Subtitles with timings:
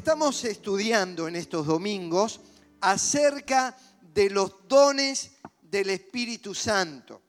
[0.00, 2.40] Estamos estudiando en estos domingos
[2.80, 3.76] acerca
[4.14, 7.20] de los dones del Espíritu Santo.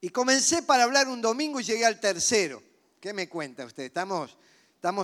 [0.00, 2.62] Y comencé para hablar un domingo y llegué al tercero.
[3.00, 3.82] ¿Qué me cuenta usted?
[3.82, 4.36] Estamos,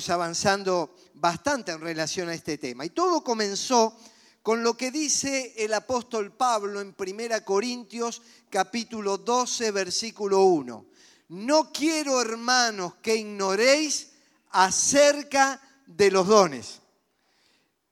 [0.08, 2.84] avanzando bastante en relación a este tema.
[2.84, 3.98] Y todo comenzó
[4.40, 10.86] con lo que dice el apóstol Pablo en 1 Corintios capítulo 12, versículo 1.
[11.30, 14.12] No quiero, hermanos, que ignoréis
[14.52, 16.80] acerca de los dones.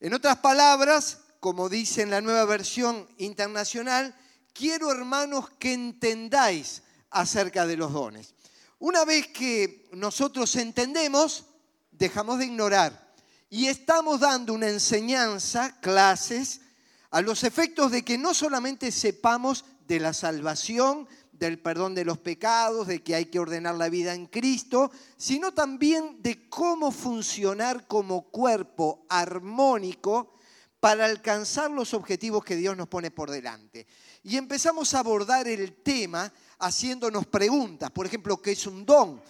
[0.00, 4.14] En otras palabras, como dice en la nueva versión internacional,
[4.52, 8.34] quiero hermanos que entendáis acerca de los dones.
[8.78, 11.44] Una vez que nosotros entendemos,
[11.90, 13.14] dejamos de ignorar
[13.48, 16.62] y estamos dando una enseñanza, clases,
[17.10, 21.06] a los efectos de que no solamente sepamos de la salvación,
[21.46, 25.52] del perdón de los pecados, de que hay que ordenar la vida en Cristo, sino
[25.52, 30.34] también de cómo funcionar como cuerpo armónico
[30.78, 33.88] para alcanzar los objetivos que Dios nos pone por delante.
[34.22, 37.90] Y empezamos a abordar el tema haciéndonos preguntas.
[37.90, 39.20] Por ejemplo, ¿qué es un don?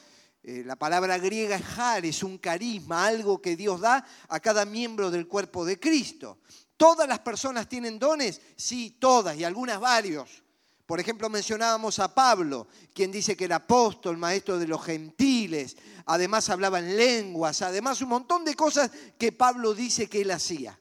[0.43, 4.67] Eh, la palabra griega es har, es un carisma, algo que Dios da a cada
[4.67, 6.41] miembro del cuerpo de Cristo.
[6.77, 8.41] ¿Todas las personas tienen dones?
[8.57, 10.42] Sí, todas, y algunas varios.
[10.93, 16.51] Por ejemplo, mencionábamos a Pablo, quien dice que era apóstol, maestro de los gentiles, además
[16.51, 20.79] hablaba en lenguas, además un montón de cosas que Pablo dice que él hacía.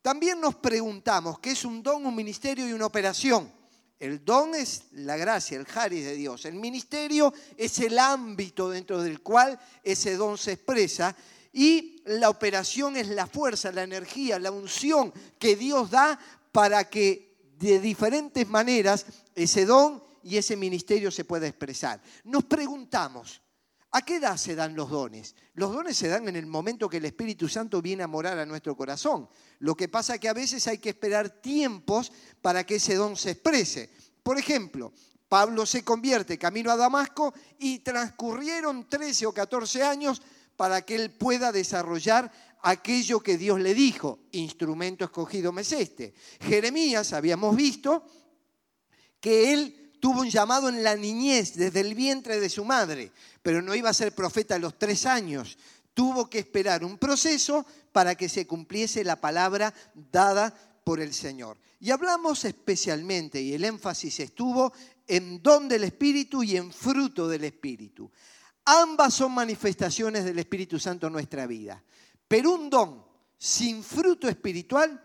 [0.00, 3.52] También nos preguntamos qué es un don, un ministerio y una operación.
[3.98, 6.46] El don es la gracia, el jaris de Dios.
[6.46, 11.14] El ministerio es el ámbito dentro del cual ese don se expresa.
[11.52, 16.18] Y la operación es la fuerza, la energía, la unción que Dios da
[16.52, 17.29] para que
[17.60, 22.00] de diferentes maneras ese don y ese ministerio se pueda expresar.
[22.24, 23.42] Nos preguntamos,
[23.90, 25.34] ¿a qué edad se dan los dones?
[25.54, 28.46] Los dones se dan en el momento que el Espíritu Santo viene a morar a
[28.46, 29.28] nuestro corazón.
[29.58, 33.14] Lo que pasa es que a veces hay que esperar tiempos para que ese don
[33.14, 33.90] se exprese.
[34.22, 34.92] Por ejemplo,
[35.28, 40.22] Pablo se convierte camino a Damasco y transcurrieron 13 o 14 años
[40.56, 42.32] para que él pueda desarrollar
[42.62, 46.14] aquello que Dios le dijo, instrumento escogido me es este.
[46.40, 48.04] Jeremías, habíamos visto
[49.20, 53.12] que él tuvo un llamado en la niñez, desde el vientre de su madre,
[53.42, 55.58] pero no iba a ser profeta a los tres años.
[55.94, 60.54] Tuvo que esperar un proceso para que se cumpliese la palabra dada
[60.84, 61.58] por el Señor.
[61.80, 64.72] Y hablamos especialmente, y el énfasis estuvo
[65.06, 68.10] en don del Espíritu y en fruto del Espíritu.
[68.64, 71.82] Ambas son manifestaciones del Espíritu Santo en nuestra vida.
[72.30, 73.04] Pero un don
[73.36, 75.02] sin fruto espiritual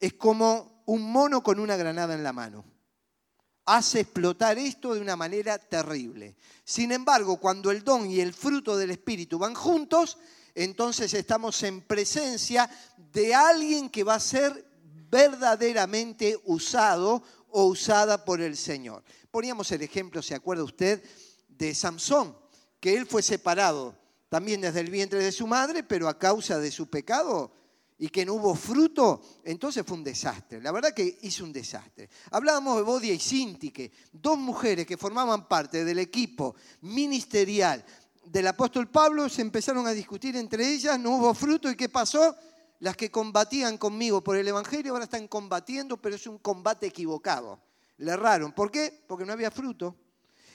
[0.00, 2.64] es como un mono con una granada en la mano.
[3.66, 6.38] Hace explotar esto de una manera terrible.
[6.64, 10.16] Sin embargo, cuando el don y el fruto del Espíritu van juntos,
[10.54, 14.64] entonces estamos en presencia de alguien que va a ser
[15.10, 19.04] verdaderamente usado o usada por el Señor.
[19.30, 21.04] Poníamos el ejemplo, ¿se acuerda usted?
[21.46, 22.34] De Samson,
[22.80, 23.97] que él fue separado
[24.28, 27.52] también desde el vientre de su madre, pero a causa de su pecado
[28.00, 30.60] y que no hubo fruto, entonces fue un desastre.
[30.62, 32.08] La verdad que hizo un desastre.
[32.30, 37.84] Hablábamos de Bodia y Sintique, dos mujeres que formaban parte del equipo ministerial
[38.30, 42.36] del apóstol Pablo, se empezaron a discutir entre ellas, no hubo fruto y ¿qué pasó?
[42.80, 47.60] Las que combatían conmigo por el Evangelio ahora están combatiendo, pero es un combate equivocado.
[47.96, 48.52] Le erraron.
[48.52, 49.02] ¿Por qué?
[49.06, 49.96] Porque no había fruto.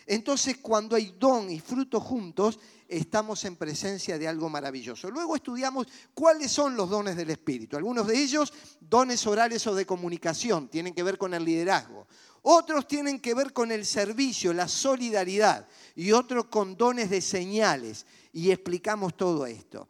[0.06, 5.10] Entonces, cuando hay don y fruto juntos, estamos en presencia de algo maravilloso.
[5.10, 7.78] Luego estudiamos cuáles son los dones del Espíritu.
[7.78, 12.08] Algunos de ellos, dones orales o de comunicación, tienen que ver con el liderazgo.
[12.44, 15.68] Otros tienen que ver con el servicio, la solidaridad.
[15.96, 18.06] Y otros con dones de señales.
[18.34, 19.88] Y explicamos todo esto.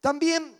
[0.00, 0.56] También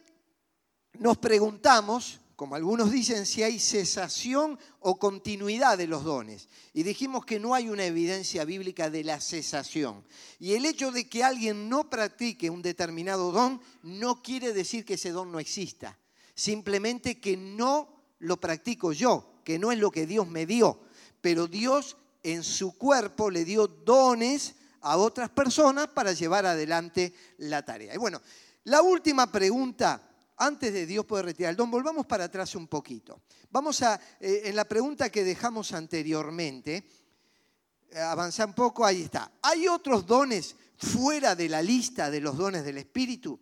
[0.98, 6.48] nos preguntamos como algunos dicen, si hay cesación o continuidad de los dones.
[6.74, 10.04] Y dijimos que no hay una evidencia bíblica de la cesación.
[10.38, 14.94] Y el hecho de que alguien no practique un determinado don no quiere decir que
[14.94, 15.98] ese don no exista.
[16.34, 17.88] Simplemente que no
[18.18, 20.78] lo practico yo, que no es lo que Dios me dio.
[21.22, 27.64] Pero Dios en su cuerpo le dio dones a otras personas para llevar adelante la
[27.64, 27.94] tarea.
[27.94, 28.20] Y bueno,
[28.64, 30.05] la última pregunta
[30.36, 33.22] antes de Dios poder retirar el don, volvamos para atrás un poquito.
[33.50, 36.84] Vamos a, eh, en la pregunta que dejamos anteriormente,
[37.90, 39.30] eh, avanzar un poco, ahí está.
[39.42, 43.40] ¿Hay otros dones fuera de la lista de los dones del Espíritu?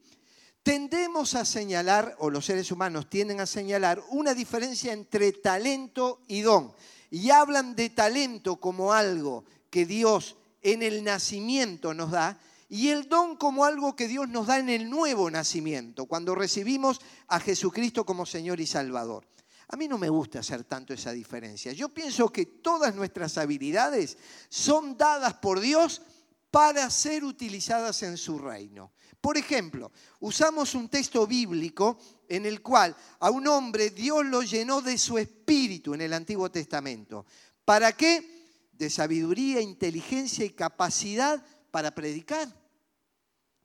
[0.62, 6.40] Tendemos a señalar, o los seres humanos tienden a señalar, una diferencia entre talento y
[6.40, 6.72] don.
[7.10, 12.38] Y hablan de talento como algo que Dios en el nacimiento nos da,
[12.74, 17.00] y el don como algo que Dios nos da en el nuevo nacimiento, cuando recibimos
[17.28, 19.28] a Jesucristo como Señor y Salvador.
[19.68, 21.72] A mí no me gusta hacer tanto esa diferencia.
[21.72, 24.18] Yo pienso que todas nuestras habilidades
[24.48, 26.02] son dadas por Dios
[26.50, 28.90] para ser utilizadas en su reino.
[29.20, 31.96] Por ejemplo, usamos un texto bíblico
[32.28, 36.50] en el cual a un hombre Dios lo llenó de su espíritu en el Antiguo
[36.50, 37.24] Testamento.
[37.64, 38.66] ¿Para qué?
[38.72, 42.63] De sabiduría, inteligencia y capacidad para predicar,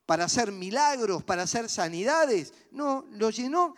[0.10, 2.52] para hacer milagros, para hacer sanidades.
[2.72, 3.76] No, lo llenó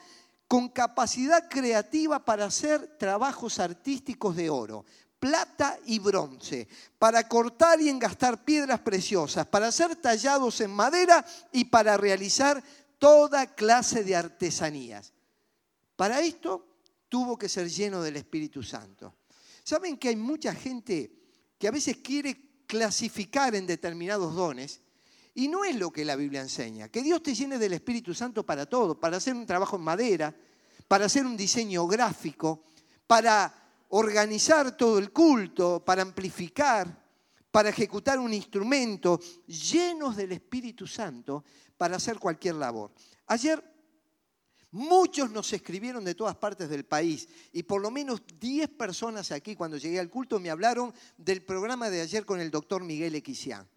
[0.48, 4.86] con capacidad creativa para hacer trabajos artísticos de oro,
[5.20, 11.66] plata y bronce, para cortar y engastar piedras preciosas, para hacer tallados en madera y
[11.66, 12.64] para realizar
[12.98, 15.12] toda clase de artesanías.
[15.98, 16.66] Para esto
[17.10, 19.16] tuvo que ser lleno del Espíritu Santo.
[19.66, 21.12] ¿Saben que hay mucha gente
[21.60, 24.80] que a veces quiere clasificar en determinados dones?
[25.34, 28.46] Y no es lo que la Biblia enseña, que Dios te llene del Espíritu Santo
[28.46, 30.36] para todo, para hacer un trabajo en madera,
[30.88, 32.64] para hacer un diseño gráfico,
[33.08, 33.54] para
[33.90, 37.02] organizar todo el culto, para amplificar,
[37.52, 41.44] para ejecutar un instrumento, llenos del Espíritu Santo
[41.78, 42.92] para hacer cualquier labor.
[43.28, 43.62] Ayer
[44.72, 49.56] muchos nos escribieron de todas partes del país y por lo menos 10 personas aquí
[49.56, 53.68] cuando llegué al culto me hablaron del programa de ayer con el doctor Miguel Equisián.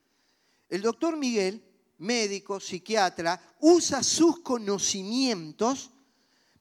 [0.69, 1.63] El doctor Miguel,
[1.99, 5.91] médico, psiquiatra, usa sus conocimientos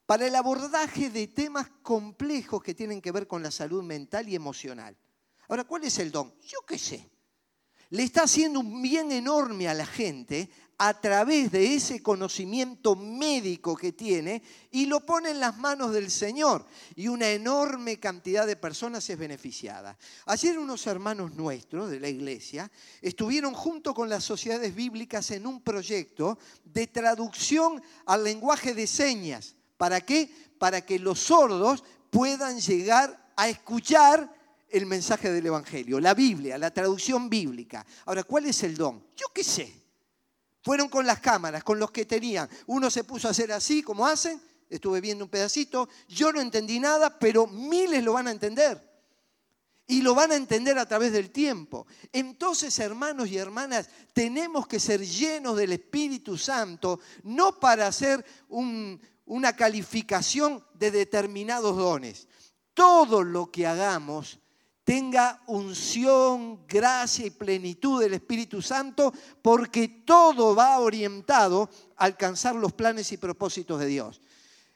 [0.06, 4.34] para el abordaje de temas complejos que tienen que ver con la salud mental y
[4.34, 4.96] emocional.
[5.48, 6.34] Ahora, ¿cuál es el don?
[6.42, 7.10] Yo qué sé.
[7.90, 13.76] Le está haciendo un bien enorme a la gente a través de ese conocimiento médico
[13.76, 16.64] que tiene y lo pone en las manos del Señor.
[16.96, 19.96] Y una enorme cantidad de personas es beneficiada.
[20.26, 25.60] Ayer unos hermanos nuestros de la iglesia estuvieron junto con las sociedades bíblicas en un
[25.60, 29.54] proyecto de traducción al lenguaje de señas.
[29.76, 30.30] ¿Para qué?
[30.58, 34.32] Para que los sordos puedan llegar a escuchar
[34.70, 37.86] el mensaje del Evangelio, la Biblia, la traducción bíblica.
[38.06, 39.04] Ahora, ¿cuál es el don?
[39.16, 39.83] Yo qué sé.
[40.64, 42.48] Fueron con las cámaras, con los que tenían.
[42.66, 44.40] Uno se puso a hacer así, como hacen,
[44.70, 48.82] estuve viendo un pedacito, yo no entendí nada, pero miles lo van a entender.
[49.86, 51.86] Y lo van a entender a través del tiempo.
[52.10, 59.54] Entonces, hermanos y hermanas, tenemos que ser llenos del Espíritu Santo, no para hacer una
[59.54, 62.26] calificación de determinados dones.
[62.72, 64.40] Todo lo que hagamos
[64.84, 72.74] tenga unción, gracia y plenitud del Espíritu Santo, porque todo va orientado a alcanzar los
[72.74, 74.20] planes y propósitos de Dios.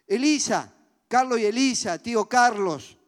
[0.07, 0.75] Elisa,
[1.07, 2.99] Carlos y Elisa, tío Carlos,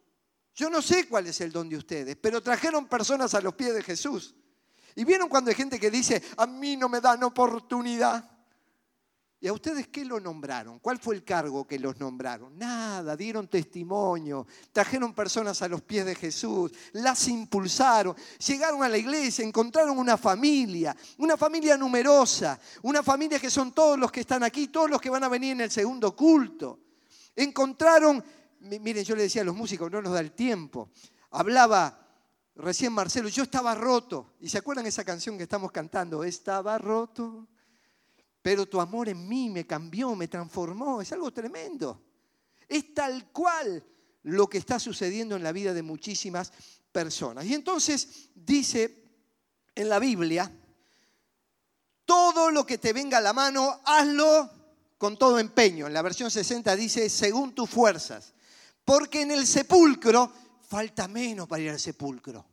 [0.55, 3.73] yo no sé cuál es el don de ustedes, pero trajeron personas a los pies
[3.73, 4.35] de Jesús.
[4.95, 8.30] Y vieron cuando hay gente que dice, a mí no me dan oportunidad.
[9.43, 10.81] ¿Y a ustedes qué lo nombraron?
[10.81, 12.59] ¿Cuál fue el cargo que los nombraron?
[12.59, 18.15] Nada, dieron testimonio, trajeron personas a los pies de Jesús, las impulsaron,
[18.47, 23.99] llegaron a la iglesia, encontraron una familia, una familia numerosa, una familia que son todos
[23.99, 26.79] los que están aquí, todos los que van a venir en el segundo culto.
[27.35, 28.23] Encontraron,
[28.61, 30.91] miren, yo le decía a los músicos, no nos da el tiempo,
[31.31, 31.99] hablaba
[32.57, 37.49] recién Marcelo, yo estaba roto, y se acuerdan esa canción que estamos cantando, estaba roto
[38.43, 41.03] pero tu amor en mí me cambió, me transformó.
[41.03, 42.03] Es algo tremendo.
[42.69, 43.85] Es tal cual
[44.23, 46.53] lo que está sucediendo en la vida de muchísimas
[46.93, 47.45] personas.
[47.47, 49.05] Y entonces dice
[49.75, 50.51] en la Biblia,
[52.05, 54.51] todo lo que te venga a la mano, hazlo
[54.99, 55.87] con todo empeño.
[55.87, 58.35] En la versión 60 dice, según tus fuerzas.
[58.85, 60.33] Porque en el sepulcro
[60.63, 62.45] falta menos para ir al sepulcro.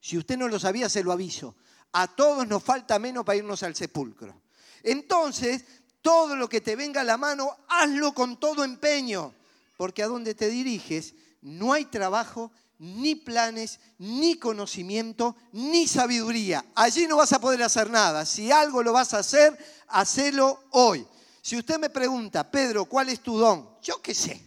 [0.00, 1.56] Si usted no lo sabía, se lo aviso.
[1.92, 4.42] A todos nos falta menos para irnos al sepulcro.
[4.82, 5.64] Entonces,
[6.02, 9.34] todo lo que te venga a la mano, hazlo con todo empeño,
[9.76, 16.64] porque a donde te diriges no hay trabajo, ni planes, ni conocimiento, ni sabiduría.
[16.74, 18.24] Allí no vas a poder hacer nada.
[18.24, 19.56] Si algo lo vas a hacer,
[19.88, 21.06] hacelo hoy.
[21.42, 23.76] Si usted me pregunta, Pedro, ¿cuál es tu don?
[23.82, 24.40] Yo qué sé.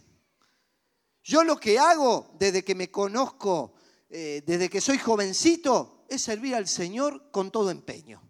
[1.22, 3.74] Yo lo que hago desde que me conozco,
[4.10, 8.20] eh, desde que soy jovencito, es servir al Señor con todo empeño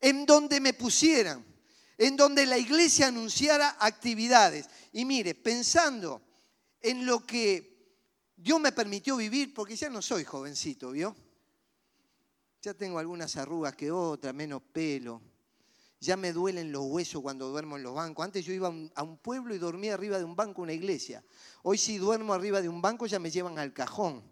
[0.00, 1.44] en donde me pusieran,
[1.98, 4.68] en donde la iglesia anunciara actividades.
[4.92, 6.22] Y mire, pensando
[6.80, 7.76] en lo que
[8.36, 11.16] Dios me permitió vivir, porque ya no soy jovencito, ¿vio?
[12.62, 15.22] Ya tengo algunas arrugas que otras, menos pelo.
[16.00, 18.24] Ya me duelen los huesos cuando duermo en los bancos.
[18.24, 21.24] Antes yo iba a un pueblo y dormía arriba de un banco una iglesia.
[21.62, 24.22] Hoy si duermo arriba de un banco ya me llevan al cajón.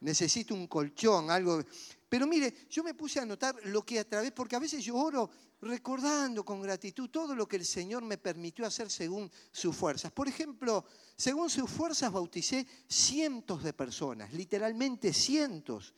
[0.00, 1.64] Necesito un colchón, algo.
[2.08, 4.96] Pero mire, yo me puse a anotar lo que a través, porque a veces yo
[4.96, 5.28] oro
[5.60, 10.10] recordando con gratitud todo lo que el Señor me permitió hacer según sus fuerzas.
[10.12, 10.86] Por ejemplo,
[11.16, 15.94] según sus fuerzas bauticé cientos de personas, literalmente cientos.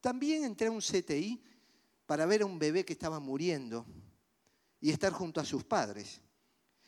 [0.00, 1.42] También entré a un CTI
[2.04, 3.86] para ver a un bebé que estaba muriendo
[4.80, 6.20] y estar junto a sus padres.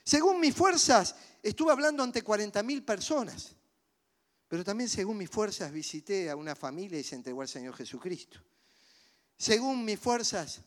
[0.04, 3.54] Según mis fuerzas, estuve hablando ante 40.000 personas,
[4.46, 8.40] pero también según mis fuerzas visité a una familia y se entregó al Señor Jesucristo.
[9.38, 10.62] Según mis fuerzas,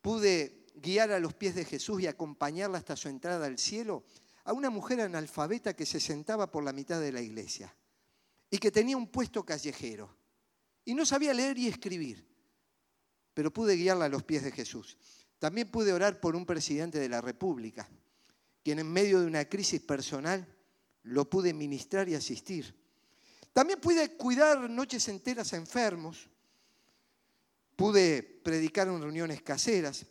[0.00, 4.02] pude guiar a los pies de Jesús y acompañarla hasta su entrada al cielo
[4.44, 7.74] a una mujer analfabeta que se sentaba por la mitad de la iglesia
[8.50, 10.16] y que tenía un puesto callejero
[10.86, 12.26] y no sabía leer y escribir,
[13.34, 14.96] pero pude guiarla a los pies de Jesús.
[15.38, 17.88] También pude orar por un presidente de la República,
[18.64, 20.46] quien en medio de una crisis personal
[21.02, 22.74] lo pude ministrar y asistir.
[23.52, 26.28] También pude cuidar noches enteras a enfermos,
[27.80, 30.04] Pude predicar en reuniones caseras.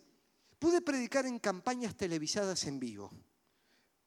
[0.58, 3.12] Pude predicar en campañas televisadas en vivo.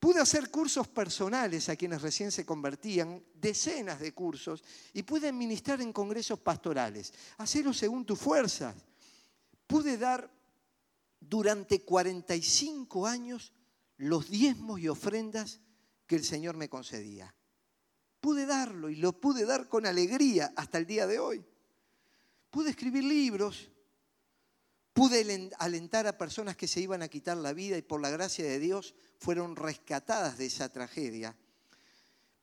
[0.01, 5.79] Pude hacer cursos personales a quienes recién se convertían, decenas de cursos, y pude ministrar
[5.79, 7.13] en congresos pastorales.
[7.37, 8.75] Hacerlo según tus fuerzas.
[9.65, 10.29] Pude dar
[11.21, 13.53] durante 45 años
[13.95, 15.61] los diezmos y ofrendas
[16.05, 17.33] que el Señor me concedía.
[18.19, 21.45] Pude darlo y lo pude dar con alegría hasta el día de hoy.
[22.53, 23.67] Pude escribir libros,
[24.93, 28.45] pude alentar a personas que se iban a quitar la vida y por la gracia
[28.45, 31.35] de Dios fueron rescatadas de esa tragedia.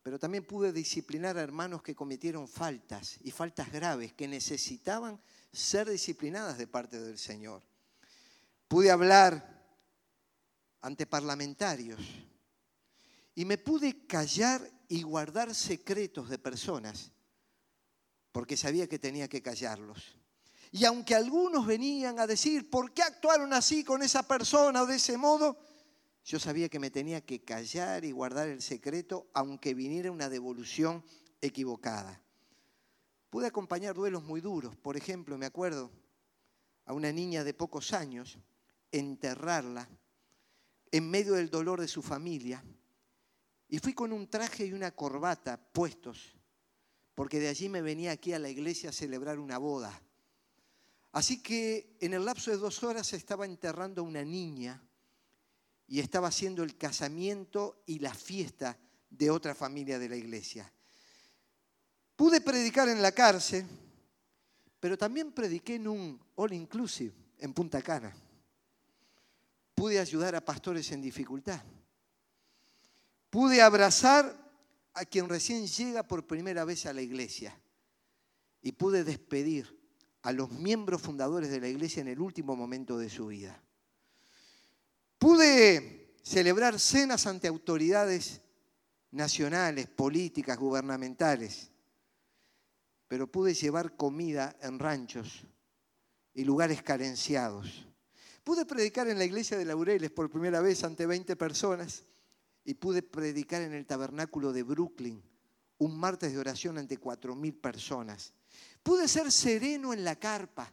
[0.03, 5.21] Pero también pude disciplinar a hermanos que cometieron faltas y faltas graves que necesitaban
[5.53, 7.63] ser disciplinadas de parte del Señor.
[8.67, 9.65] Pude hablar
[10.81, 12.01] ante parlamentarios
[13.37, 17.13] y me pude callar y guardar secretos de personas
[18.33, 20.17] porque sabía que tenía que callarlos.
[20.73, 24.97] Y aunque algunos venían a decir, ¿por qué actuaron así con esa persona o de
[24.97, 25.59] ese modo?
[26.25, 31.05] Yo sabía que me tenía que callar y guardar el secreto, aunque viniera una devolución
[31.41, 32.23] equivocada.
[33.31, 34.77] Pude acompañar duelos muy duros.
[34.77, 35.91] Por ejemplo, me acuerdo
[36.85, 38.39] a una niña de pocos años,
[38.93, 39.89] enterrarla
[40.93, 42.65] en medio del dolor de su familia.
[43.69, 46.40] Y fui con un traje y una corbata puestos
[47.21, 49.93] porque de allí me venía aquí a la iglesia a celebrar una boda.
[51.13, 54.83] Así que en el lapso de dos horas estaba enterrando una niña
[55.87, 58.79] y estaba haciendo el casamiento y la fiesta
[59.11, 60.73] de otra familia de la iglesia.
[62.17, 63.67] Pude predicar en la cárcel,
[64.81, 68.17] pero también prediqué en un all inclusive en Punta Cana.
[69.75, 71.63] Pude ayudar a pastores en dificultad.
[73.29, 74.50] Pude abrazar
[74.95, 77.59] a quien recién llega por primera vez a la iglesia
[78.63, 79.79] y pude despedir
[80.23, 83.63] a los miembros fundadores de la iglesia en el último momento de su vida.
[85.19, 88.41] Pude celebrar cenas ante autoridades
[89.11, 91.71] nacionales, políticas, gubernamentales,
[93.09, 95.45] pero pude llevar comida en ranchos
[96.35, 97.87] y lugares carenciados.
[98.45, 102.05] Pude predicar en la iglesia de Laureles por primera vez ante 20 personas
[102.65, 105.23] y pude predicar en el tabernáculo de Brooklyn
[105.79, 108.33] un martes de oración ante cuatro mil personas.
[108.83, 110.73] Pude ser sereno en la carpa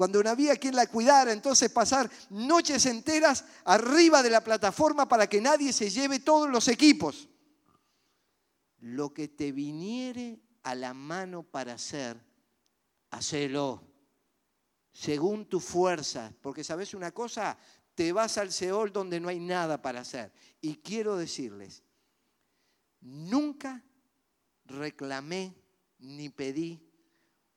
[0.00, 5.26] cuando no había quien la cuidara, entonces pasar noches enteras arriba de la plataforma para
[5.26, 7.28] que nadie se lleve todos los equipos.
[8.78, 12.18] Lo que te viniere a la mano para hacer,
[13.10, 13.90] hacelo
[14.90, 17.58] según tu fuerza, porque sabes una cosa,
[17.94, 20.32] te vas al Seol donde no hay nada para hacer.
[20.60, 21.82] Y quiero decirles,
[23.00, 23.84] nunca
[24.64, 25.54] reclamé
[25.98, 26.80] ni pedí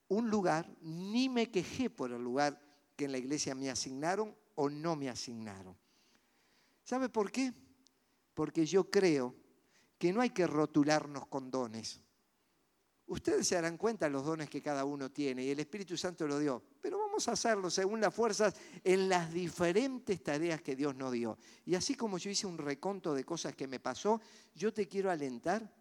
[0.07, 2.59] un lugar, ni me quejé por el lugar
[2.95, 5.75] que en la iglesia me asignaron o no me asignaron.
[6.83, 7.53] ¿Sabe por qué?
[8.33, 9.35] Porque yo creo
[9.97, 12.01] que no hay que rotularnos con dones.
[13.05, 16.27] Ustedes se darán cuenta de los dones que cada uno tiene y el Espíritu Santo
[16.27, 21.11] lo dio, pero a hacerlo según las fuerzas en las diferentes tareas que Dios nos
[21.11, 21.37] dio.
[21.65, 24.19] Y así como yo hice un reconto de cosas que me pasó,
[24.55, 25.71] yo te quiero alentar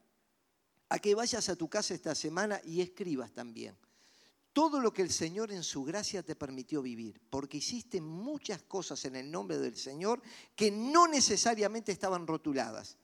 [0.89, 3.77] a que vayas a tu casa esta semana y escribas también
[4.53, 9.05] todo lo que el Señor en su gracia te permitió vivir, porque hiciste muchas cosas
[9.05, 10.21] en el nombre del Señor
[10.55, 12.99] que no necesariamente estaban rotuladas,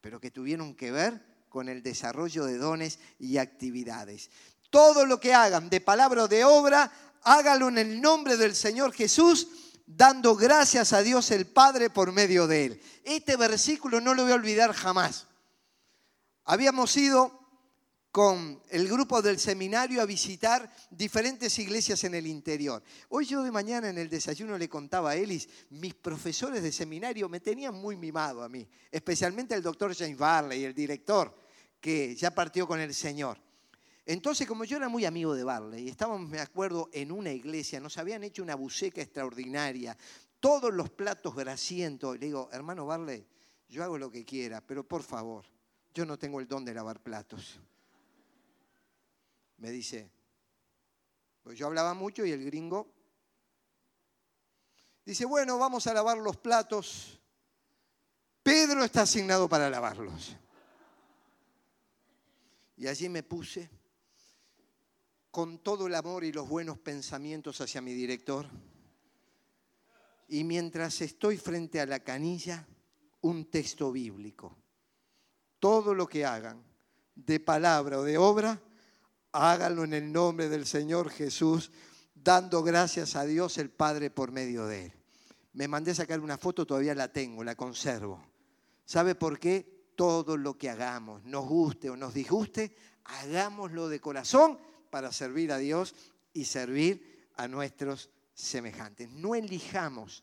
[0.00, 4.30] pero que tuvieron que ver con el desarrollo de dones y actividades.
[4.70, 6.90] Todo lo que hagan de palabra o de obra,
[7.24, 9.48] hágalo en el nombre del Señor Jesús,
[9.86, 12.82] dando gracias a Dios el Padre por medio de él.
[13.04, 15.26] Este versículo no lo voy a olvidar jamás.
[16.44, 17.42] Habíamos ido
[18.12, 22.82] con el grupo del seminario a visitar diferentes iglesias en el interior.
[23.08, 27.30] Hoy yo de mañana en el desayuno le contaba a Elis, mis profesores de seminario
[27.30, 31.34] me tenían muy mimado a mí, especialmente el doctor James Barley, el director,
[31.80, 33.38] que ya partió con el Señor.
[34.04, 37.98] Entonces, como yo era muy amigo de Barley, estábamos, me acuerdo, en una iglesia, nos
[37.98, 39.96] habían hecho una buceca extraordinaria,
[40.40, 42.18] todos los platos grasientos.
[42.18, 43.24] Le digo, hermano Barley,
[43.68, 45.44] yo hago lo que quiera, pero por favor,
[45.94, 47.60] yo no tengo el don de lavar platos.
[49.58, 50.10] Me dice,
[51.44, 52.92] pues yo hablaba mucho y el gringo
[55.04, 57.20] dice, bueno, vamos a lavar los platos.
[58.42, 60.36] Pedro está asignado para lavarlos.
[62.76, 63.70] Y allí me puse
[65.32, 68.46] con todo el amor y los buenos pensamientos hacia mi director.
[70.28, 72.66] Y mientras estoy frente a la canilla,
[73.22, 74.54] un texto bíblico.
[75.58, 76.62] Todo lo que hagan,
[77.14, 78.60] de palabra o de obra,
[79.32, 81.70] háganlo en el nombre del Señor Jesús,
[82.14, 84.92] dando gracias a Dios el Padre por medio de él.
[85.54, 88.22] Me mandé sacar una foto, todavía la tengo, la conservo.
[88.84, 89.92] ¿Sabe por qué?
[89.96, 94.58] Todo lo que hagamos, nos guste o nos disguste, hagámoslo de corazón
[94.92, 95.94] para servir a Dios
[96.34, 99.08] y servir a nuestros semejantes.
[99.08, 100.22] No elijamos,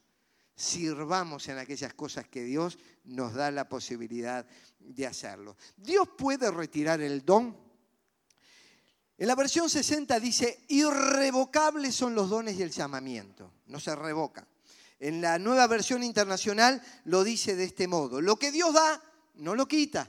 [0.55, 4.45] sirvamos en aquellas cosas que Dios nos da la posibilidad
[4.77, 5.57] de hacerlo.
[5.75, 7.57] Dios puede retirar el don.
[9.17, 14.47] En la versión 60 dice, irrevocables son los dones y el llamamiento, no se revocan.
[14.99, 19.01] En la nueva versión internacional lo dice de este modo, lo que Dios da,
[19.37, 20.07] no lo quita,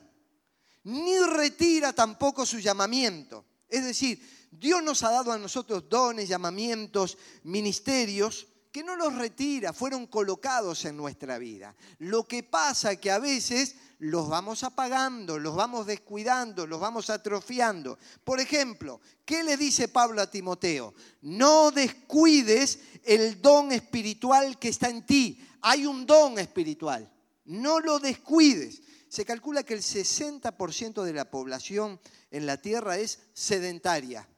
[0.84, 3.46] ni retira tampoco su llamamiento.
[3.70, 9.72] Es decir, Dios nos ha dado a nosotros dones, llamamientos, ministerios que no los retira,
[9.72, 11.74] fueron colocados en nuestra vida.
[11.98, 17.10] Lo que pasa es que a veces los vamos apagando, los vamos descuidando, los vamos
[17.10, 17.98] atrofiando.
[18.22, 20.94] Por ejemplo, ¿qué le dice Pablo a Timoteo?
[21.22, 25.44] No descuides el don espiritual que está en ti.
[25.62, 27.12] Hay un don espiritual.
[27.46, 28.82] No lo descuides.
[29.08, 31.98] Se calcula que el 60% de la población
[32.30, 34.28] en la tierra es sedentaria.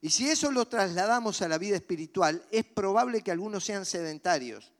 [0.00, 4.72] Y si eso lo trasladamos a la vida espiritual, es probable que algunos sean sedentarios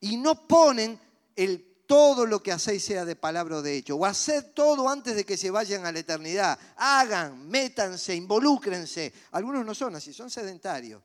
[0.00, 0.98] y no ponen
[1.36, 5.16] el todo lo que hacéis sea de palabra o de hecho, o haced todo antes
[5.16, 6.56] de que se vayan a la eternidad.
[6.76, 9.12] Hagan, métanse, involúcrense.
[9.32, 11.02] Algunos no son así, son sedentarios.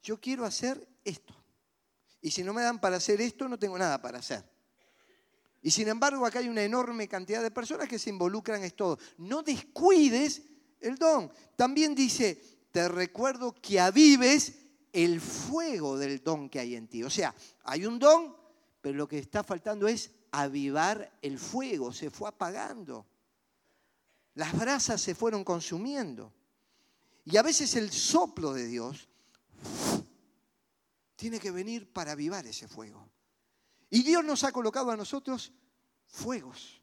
[0.00, 1.34] Yo quiero hacer esto.
[2.20, 4.44] Y si no me dan para hacer esto, no tengo nada para hacer.
[5.60, 8.96] Y sin embargo, acá hay una enorme cantidad de personas que se involucran en todo.
[9.16, 10.42] No descuides
[10.80, 11.32] el don.
[11.56, 14.54] También dice, te recuerdo que avives
[14.92, 17.02] el fuego del don que hay en ti.
[17.02, 18.36] O sea, hay un don,
[18.80, 23.06] pero lo que está faltando es avivar el fuego, se fue apagando.
[24.34, 26.32] Las brasas se fueron consumiendo.
[27.24, 29.08] Y a veces el soplo de Dios
[31.16, 33.10] tiene que venir para avivar ese fuego.
[33.90, 35.52] Y Dios nos ha colocado a nosotros
[36.06, 36.80] fuegos.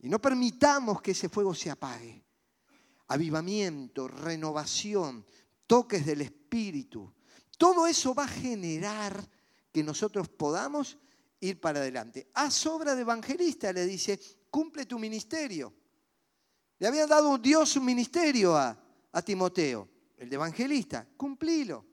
[0.00, 2.27] Y no permitamos que ese fuego se apague
[3.08, 5.24] avivamiento, renovación,
[5.66, 7.12] toques del Espíritu.
[7.56, 9.28] Todo eso va a generar
[9.72, 10.98] que nosotros podamos
[11.40, 12.30] ir para adelante.
[12.34, 15.74] Haz obra de evangelista, le dice, cumple tu ministerio.
[16.78, 18.78] Le había dado Dios un ministerio a,
[19.12, 21.84] a Timoteo, el de evangelista, cumplilo.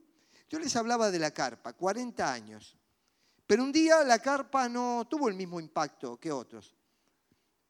[0.47, 2.77] Yo les hablaba de la carpa, 40 años.
[3.47, 6.75] Pero un día la carpa no tuvo el mismo impacto que otros.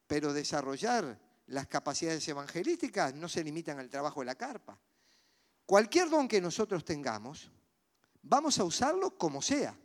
[0.06, 4.78] Pero desarrollar las capacidades evangelísticas no se limitan al trabajo de la carpa.
[5.64, 7.50] Cualquier don que nosotros tengamos,
[8.22, 9.76] vamos a usarlo como sea.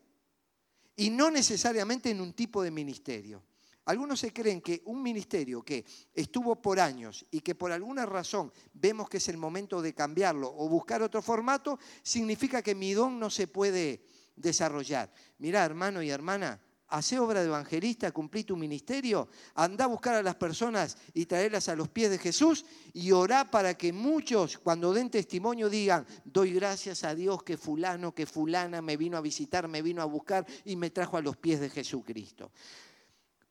[0.95, 3.43] Y no necesariamente en un tipo de ministerio.
[3.85, 8.53] Algunos se creen que un ministerio que estuvo por años y que por alguna razón
[8.73, 13.19] vemos que es el momento de cambiarlo o buscar otro formato, significa que mi don
[13.19, 15.11] no se puede desarrollar.
[15.39, 16.61] Mira, hermano y hermana,
[16.91, 21.69] Hacé obra de evangelista, cumplí tu ministerio, anda a buscar a las personas y traerlas
[21.69, 26.51] a los pies de Jesús y orá para que muchos cuando den testimonio digan, doy
[26.51, 30.45] gracias a Dios que fulano, que fulana me vino a visitar, me vino a buscar
[30.65, 32.51] y me trajo a los pies de Jesucristo.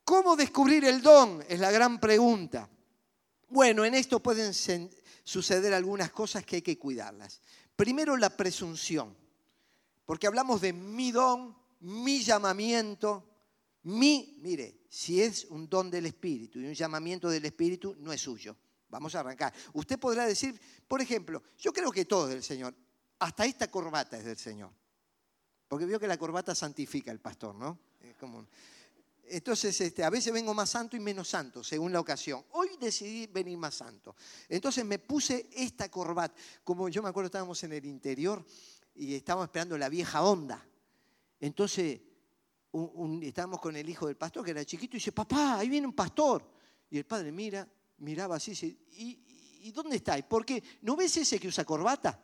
[0.05, 1.43] ¿Cómo descubrir el don?
[1.49, 2.69] Es la gran pregunta.
[3.49, 4.53] Bueno, en esto pueden
[5.25, 7.41] suceder algunas cosas que hay que cuidarlas.
[7.75, 9.17] Primero la presunción,
[10.05, 13.30] porque hablamos de mi don, mi llamamiento,
[13.83, 18.21] mi, mire, si es un don del Espíritu y un llamamiento del Espíritu, no es
[18.21, 18.57] suyo.
[18.89, 19.55] Vamos a arrancar.
[19.73, 22.75] Usted podrá decir, por ejemplo, yo creo que todo es del Señor.
[23.21, 24.73] Hasta esta corbata es del Señor.
[25.69, 27.79] Porque veo que la corbata santifica al pastor, ¿no?
[28.01, 28.47] Es como
[29.31, 32.45] entonces, este, a veces vengo más santo y menos santo, según la ocasión.
[32.51, 34.17] Hoy decidí venir más santo.
[34.49, 36.35] Entonces me puse esta corbata.
[36.65, 38.45] Como yo me acuerdo, estábamos en el interior
[38.93, 40.67] y estábamos esperando la vieja onda.
[41.39, 42.01] Entonces,
[43.23, 45.95] estábamos con el hijo del pastor, que era chiquito, y dice, papá, ahí viene un
[45.95, 46.45] pastor.
[46.91, 48.53] Y el padre mira, miraba así,
[48.93, 50.17] ¿y, ¿y dónde está?
[50.29, 50.63] ¿Por qué?
[50.83, 52.21] ¿No ves ese que usa corbata?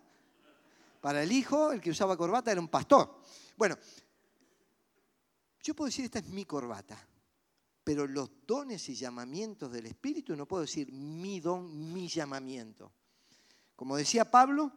[1.01, 3.21] Para el hijo, el que usaba corbata era un pastor.
[3.57, 3.77] Bueno,
[5.63, 6.99] yo puedo decir, esta es mi corbata,
[7.85, 12.93] pero los dones y llamamientos del Espíritu no puedo decir mi don, mi llamamiento.
[13.75, 14.73] Como decía Pablo,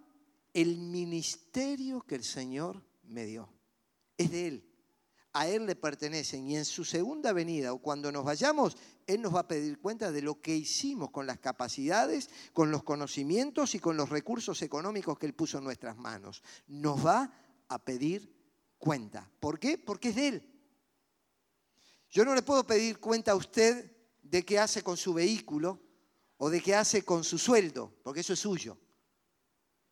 [0.54, 3.50] el ministerio que el Señor me dio
[4.18, 4.69] es de Él.
[5.34, 9.36] A Él le pertenecen y en su segunda venida o cuando nos vayamos, Él nos
[9.36, 13.80] va a pedir cuenta de lo que hicimos con las capacidades, con los conocimientos y
[13.80, 16.42] con los recursos económicos que Él puso en nuestras manos.
[16.68, 17.32] Nos va
[17.68, 18.34] a pedir
[18.80, 19.30] cuenta.
[19.40, 19.78] ¿Por qué?
[19.78, 20.50] Porque es de Él.
[22.10, 25.80] Yo no le puedo pedir cuenta a usted de qué hace con su vehículo
[26.38, 28.78] o de qué hace con su sueldo, porque eso es suyo.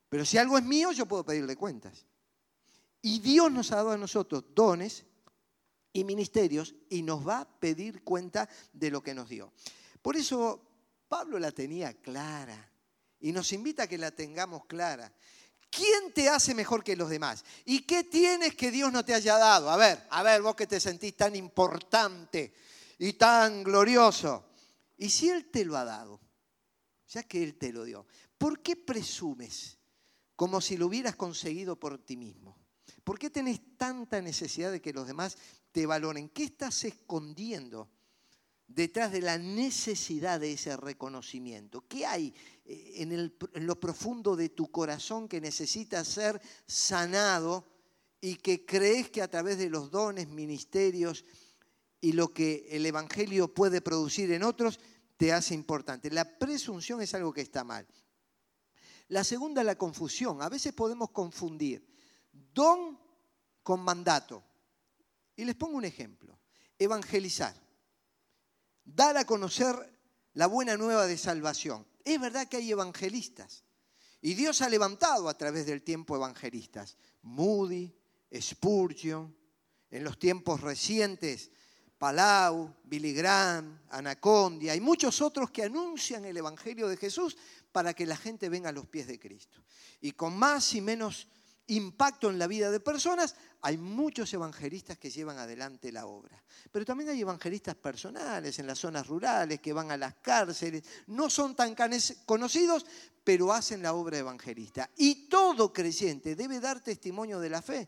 [0.10, 2.06] Pero si algo es mío, yo puedo pedirle cuentas.
[3.02, 5.06] Y Dios nos ha dado a nosotros dones
[5.98, 9.52] y ministerios y nos va a pedir cuenta de lo que nos dio.
[10.00, 10.62] Por eso
[11.08, 12.72] Pablo la tenía clara
[13.20, 15.12] y nos invita a que la tengamos clara.
[15.72, 17.44] ¿Quién te hace mejor que los demás?
[17.66, 19.72] ¿Y qué tienes que Dios no te haya dado?
[19.72, 22.54] A ver, a ver, vos que te sentís tan importante
[23.00, 24.52] y tan glorioso.
[24.98, 26.22] ¿Y si Él te lo ha dado?
[27.10, 28.06] Ya que Él te lo dio.
[28.38, 29.80] ¿Por qué presumes
[30.36, 32.56] como si lo hubieras conseguido por ti mismo?
[33.04, 35.38] ¿Por qué tenés tanta necesidad de que los demás
[35.78, 36.30] te valoren?
[36.30, 37.88] ¿Qué estás escondiendo
[38.66, 41.88] detrás de la necesidad de ese reconocimiento?
[41.88, 42.34] ¿Qué hay
[42.66, 47.68] eh, en, lo profundo de tu corazón que necesita ser sanado
[48.20, 51.24] y que crees que a través de los dones, ministerios
[52.02, 54.80] y lo que el Evangelio puede producir en otros,
[55.16, 56.10] te hace importante?
[56.10, 57.86] La presunción es algo que está mal.
[59.10, 60.42] La segunda, la confusión.
[60.42, 61.88] A veces podemos confundir
[62.34, 63.00] don
[63.62, 64.47] con mandato.
[65.38, 66.38] Y les pongo un ejemplo.
[66.78, 67.56] Evangelizar
[68.88, 69.76] dar a conocer
[70.34, 71.86] la buena nueva de salvación.
[72.04, 73.64] Es verdad que hay evangelistas.
[74.22, 76.98] Y Dios ha levantado a través del tiempo evangelistas.
[77.24, 77.94] Moody,
[78.40, 79.36] Spurgeon,
[79.90, 81.52] en los tiempos recientes,
[81.98, 87.36] Palau, Billy Graham, Anacondia y muchos otros que anuncian el Evangelio de Jesús
[87.72, 89.64] para que la gente venga a los pies de Cristo.
[90.02, 91.28] Y con más y menos
[91.68, 96.42] impacto en la vida de personas, hay muchos evangelistas que llevan adelante la obra.
[96.72, 100.84] Pero también hay evangelistas personales en las zonas rurales que van a las cárceles.
[101.08, 101.76] No son tan
[102.26, 102.86] conocidos,
[103.24, 104.90] pero hacen la obra evangelista.
[104.98, 107.88] Y todo creyente debe dar testimonio de la fe.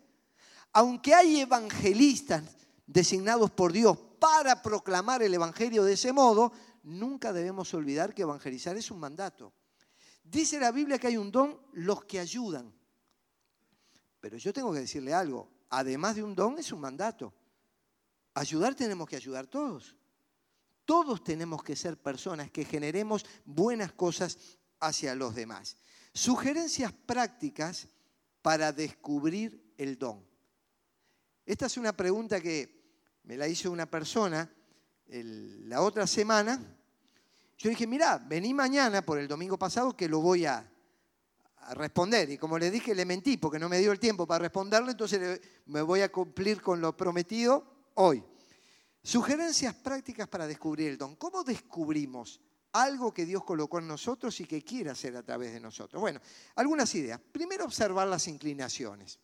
[0.73, 2.43] Aunque hay evangelistas
[2.85, 6.51] designados por Dios para proclamar el Evangelio de ese modo,
[6.83, 9.53] nunca debemos olvidar que evangelizar es un mandato.
[10.23, 12.73] Dice la Biblia que hay un don, los que ayudan.
[14.19, 17.33] Pero yo tengo que decirle algo, además de un don es un mandato.
[18.33, 19.95] Ayudar tenemos que ayudar todos.
[20.85, 25.77] Todos tenemos que ser personas que generemos buenas cosas hacia los demás.
[26.13, 27.87] Sugerencias prácticas
[28.41, 30.25] para descubrir el don.
[31.45, 32.79] Esta es una pregunta que
[33.23, 34.51] me la hizo una persona
[35.07, 36.59] la otra semana.
[37.57, 40.71] Yo dije, mira, vení mañana por el domingo pasado que lo voy a,
[41.73, 42.29] responder.
[42.29, 45.41] Y como le dije, le mentí porque no me dio el tiempo para responderle, entonces
[45.67, 48.23] me voy a cumplir con lo prometido hoy.
[49.01, 51.15] Sugerencias prácticas para descubrir el don.
[51.15, 52.41] ¿Cómo descubrimos
[52.73, 55.99] algo que Dios colocó en nosotros y que quiere hacer a través de nosotros?
[56.01, 56.19] Bueno,
[56.55, 57.19] algunas ideas.
[57.31, 59.19] Primero, observar las inclinaciones.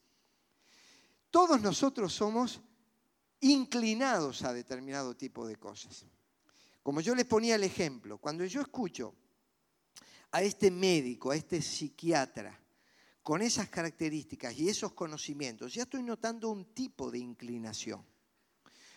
[1.30, 2.62] Todos nosotros somos
[3.42, 6.06] inclinados a determinado tipo de cosas.
[6.82, 9.14] Como yo les ponía el ejemplo, cuando yo escucho
[10.32, 12.60] a este médico, a este psiquiatra,
[13.22, 18.06] con esas características y esos conocimientos, ya estoy notando un tipo de inclinación.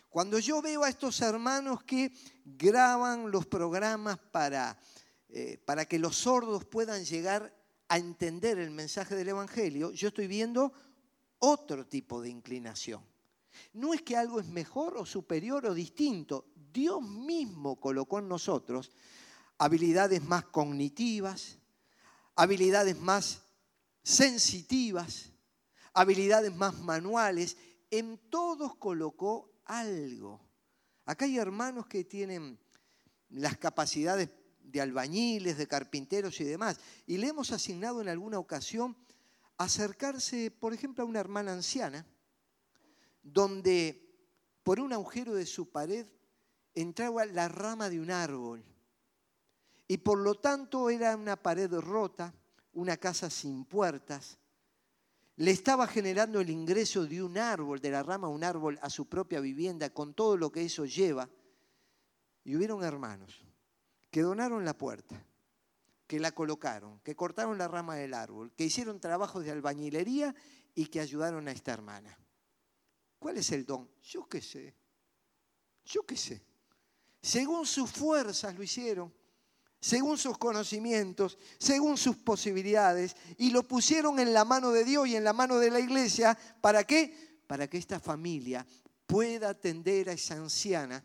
[0.09, 2.11] Cuando yo veo a estos hermanos que
[2.43, 4.79] graban los programas para,
[5.29, 7.55] eh, para que los sordos puedan llegar
[7.87, 10.73] a entender el mensaje del Evangelio, yo estoy viendo
[11.39, 13.03] otro tipo de inclinación.
[13.73, 16.45] No es que algo es mejor o superior o distinto.
[16.71, 18.91] Dios mismo colocó en nosotros
[19.59, 21.59] habilidades más cognitivas,
[22.35, 23.43] habilidades más
[24.01, 25.31] sensitivas,
[25.93, 27.57] habilidades más manuales.
[27.91, 30.39] En todos colocó algo.
[31.05, 32.57] Acá hay hermanos que tienen
[33.29, 36.79] las capacidades de albañiles, de carpinteros y demás.
[37.05, 38.95] Y le hemos asignado en alguna ocasión
[39.57, 42.05] acercarse, por ejemplo, a una hermana anciana,
[43.21, 44.09] donde
[44.63, 46.07] por un agujero de su pared
[46.73, 48.63] entraba la rama de un árbol.
[49.91, 52.31] Y por lo tanto era una pared rota,
[52.73, 54.37] una casa sin puertas.
[55.37, 59.07] Le estaba generando el ingreso de un árbol, de la rama un árbol, a su
[59.07, 61.27] propia vivienda, con todo lo que eso lleva.
[62.43, 63.41] Y hubieron hermanos
[64.11, 65.25] que donaron la puerta,
[66.05, 70.35] que la colocaron, que cortaron la rama del árbol, que hicieron trabajos de albañilería
[70.75, 72.15] y que ayudaron a esta hermana.
[73.17, 73.89] ¿Cuál es el don?
[74.03, 74.75] Yo qué sé.
[75.83, 76.43] Yo qué sé.
[77.23, 79.11] Según sus fuerzas lo hicieron,
[79.79, 85.15] según sus conocimientos, según sus posibilidades, y lo pusieron en la mano de Dios y
[85.15, 86.37] en la mano de la iglesia.
[86.61, 87.41] ¿Para qué?
[87.47, 88.65] Para que esta familia
[89.05, 91.03] pueda atender a esa anciana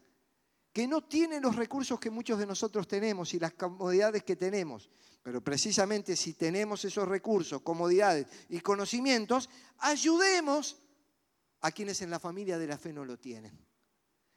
[0.73, 4.91] que no tiene los recursos que muchos de nosotros tenemos y las comodidades que tenemos.
[5.23, 10.77] Pero precisamente si tenemos esos recursos, comodidades y conocimientos, ayudemos
[11.61, 13.57] a quienes en la familia de la fe no lo tienen.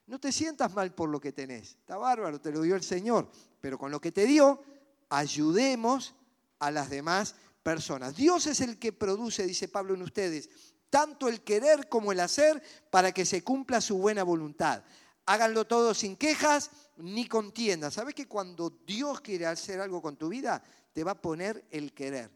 [0.08, 1.72] No te sientas mal por lo que tenés.
[1.72, 3.30] Está bárbaro, te lo dio el Señor.
[3.60, 4.64] Pero con lo que te dio,
[5.10, 6.16] ayudemos
[6.60, 8.16] a las demás personas.
[8.16, 10.50] Dios es el que produce, dice Pablo en ustedes,
[10.90, 14.84] tanto el querer como el hacer para que se cumpla su buena voluntad.
[15.26, 17.96] Háganlo todo sin quejas ni contiendas.
[17.96, 21.94] ¿Sabes que cuando Dios quiere hacer algo con tu vida, te va a poner el
[21.94, 22.32] querer,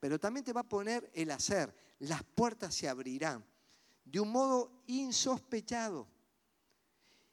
[0.00, 1.72] pero también te va a poner el hacer?
[2.00, 3.44] Las puertas se abrirán
[4.04, 6.08] de un modo insospechado.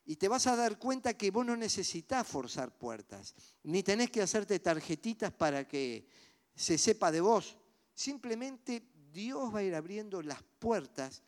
[0.10, 4.24] Y te vas a dar cuenta que vos no necesitas forzar puertas, ni tenés que
[4.24, 6.08] hacerte tarjetitas para que
[6.56, 7.60] se sepa de vos.
[7.94, 11.22] Simplemente Dios va a ir abriendo las puertas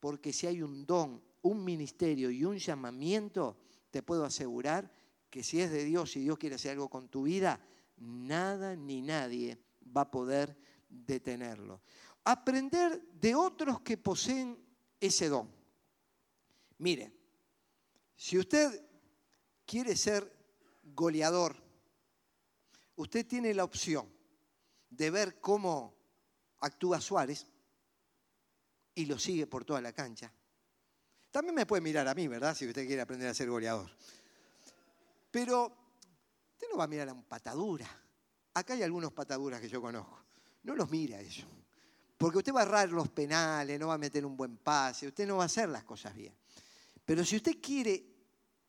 [0.00, 3.58] porque si hay un don, un ministerio y un llamamiento,
[3.90, 4.90] te puedo asegurar
[5.28, 7.60] que si es de Dios y Dios quiere hacer algo con tu vida,
[7.98, 9.58] nada ni nadie
[9.94, 10.56] va a poder
[10.88, 11.82] detenerlo.
[12.24, 14.58] Aprender de otros que poseen
[14.98, 15.50] ese don.
[16.78, 17.20] Mire,
[18.22, 18.80] si usted
[19.66, 20.32] quiere ser
[20.84, 21.56] goleador,
[22.94, 24.08] usted tiene la opción
[24.88, 25.92] de ver cómo
[26.60, 27.48] actúa Suárez
[28.94, 30.32] y lo sigue por toda la cancha.
[31.32, 32.54] También me puede mirar a mí, ¿verdad?
[32.54, 33.90] Si usted quiere aprender a ser goleador.
[35.32, 35.64] Pero
[36.52, 37.88] usted no va a mirar a un patadura.
[38.54, 40.22] Acá hay algunos pataduras que yo conozco.
[40.62, 41.48] No los mire a eso.
[42.16, 45.26] Porque usted va a errar los penales, no va a meter un buen pase, usted
[45.26, 46.32] no va a hacer las cosas bien.
[47.04, 48.11] Pero si usted quiere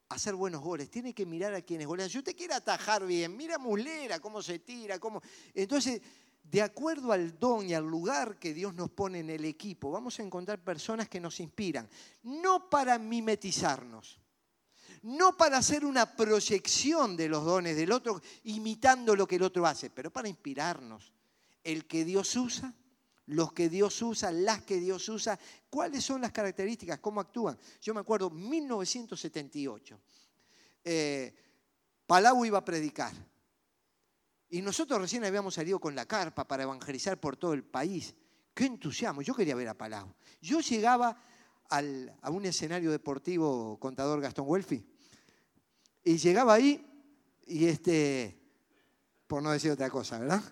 [0.10, 2.10] hacer buenos goles, tiene que mirar a quienes golean.
[2.10, 5.22] Si usted quiere atajar bien, mira a Muslera, cómo se tira, cómo...
[5.54, 6.02] Entonces,
[6.44, 10.20] de acuerdo al don y al lugar que Dios nos pone en el equipo, vamos
[10.20, 11.90] a encontrar personas que nos inspiran,
[12.24, 14.20] no para mimetizarnos,
[15.02, 19.66] no para hacer una proyección de los dones del otro, imitando lo que el otro
[19.66, 21.14] hace, pero para inspirarnos.
[21.64, 22.74] El que Dios usa
[23.28, 27.58] los que Dios usa, las que Dios usa, cuáles son las características, cómo actúan.
[27.82, 30.00] Yo me acuerdo, 1978,
[30.84, 31.34] eh,
[32.06, 33.14] Palau iba a predicar.
[34.50, 38.14] Y nosotros recién habíamos salido con la carpa para evangelizar por todo el país.
[38.54, 40.14] Qué entusiasmo, yo quería ver a Palau.
[40.42, 41.18] Yo llegaba
[41.70, 44.86] a un escenario deportivo contador Gastón Welfi
[46.04, 46.86] y llegaba ahí
[47.48, 48.38] y este,
[49.26, 50.44] por no decir otra cosa, ¿verdad?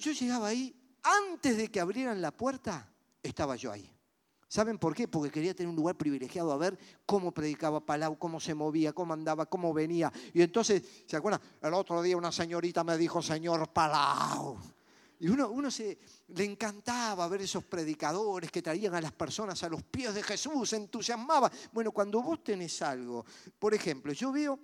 [0.00, 0.77] yo llegaba ahí
[1.08, 2.90] antes de que abrieran la puerta,
[3.22, 3.90] estaba yo ahí.
[4.48, 5.06] ¿Saben por qué?
[5.06, 9.12] Porque quería tener un lugar privilegiado a ver cómo predicaba Palau, cómo se movía, cómo
[9.12, 10.10] andaba, cómo venía.
[10.32, 11.42] Y entonces, ¿se acuerdan?
[11.60, 14.58] El otro día una señorita me dijo, señor Palau.
[15.20, 19.68] Y uno, uno se, le encantaba ver esos predicadores que traían a las personas a
[19.68, 21.50] los pies de Jesús, entusiasmaba.
[21.72, 23.26] Bueno, cuando vos tenés algo,
[23.58, 24.58] por ejemplo, yo veo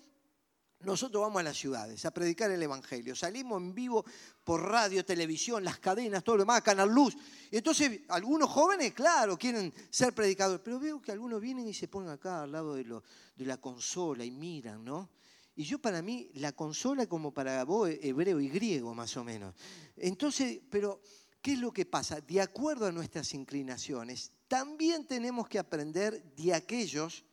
[0.84, 3.16] nosotros vamos a las ciudades a predicar el Evangelio.
[3.16, 4.04] Salimos en vivo
[4.42, 7.16] por radio, televisión, las cadenas, todo lo demás, Canal Luz.
[7.50, 11.88] Y entonces, algunos jóvenes, claro, quieren ser predicadores, pero veo que algunos vienen y se
[11.88, 15.10] ponen acá al lado de, de la consola y miran, ¿no?
[15.56, 19.54] Y yo para mí, la consola como para vos, hebreo y griego más o menos.
[19.96, 21.00] Entonces, pero,
[21.40, 22.20] ¿qué es lo que pasa?
[22.20, 27.24] De acuerdo a nuestras inclinaciones, también tenemos que aprender de aquellos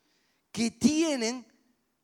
[0.51, 1.47] que tienen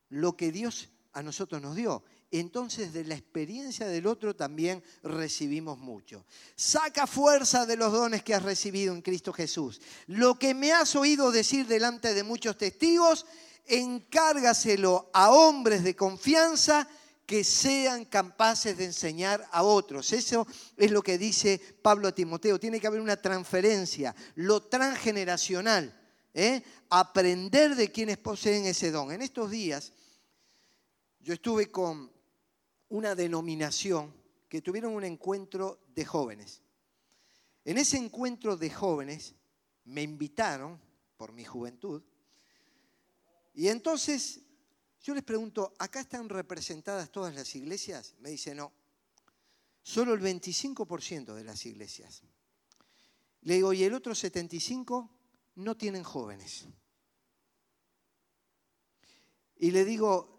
[0.10, 2.04] lo que Dios a nosotros nos dio.
[2.30, 6.24] Entonces de la experiencia del otro también recibimos mucho.
[6.56, 9.82] Saca fuerza de los dones que has recibido en Cristo Jesús.
[10.06, 13.26] Lo que me has oído decir delante de muchos testigos,
[13.66, 16.88] encárgaselo a hombres de confianza
[17.26, 20.14] que sean capaces de enseñar a otros.
[20.14, 20.46] Eso
[20.78, 22.60] es lo que dice Pablo a Timoteo.
[22.60, 26.00] Tiene que haber una transferencia, lo transgeneracional.
[26.36, 26.62] ¿eh?
[26.92, 29.12] Aprender de quienes poseen ese don.
[29.12, 29.94] En estos días
[31.28, 32.10] yo estuve con
[32.88, 34.14] una denominación
[34.48, 36.62] que tuvieron un encuentro de jóvenes.
[37.66, 39.36] En ese encuentro de jóvenes
[39.84, 40.80] me invitaron,
[41.18, 42.02] por mi juventud,
[43.56, 44.40] Y entonces
[45.02, 48.16] yo les pregunto, ¿acá están representadas todas las iglesias?
[48.20, 48.72] Me dice, no,
[49.82, 52.24] solo el 25% de las iglesias.
[53.42, 55.10] Le digo, ¿y el otro 75%
[55.56, 56.68] no tienen jóvenes?
[59.58, 60.37] Y le digo,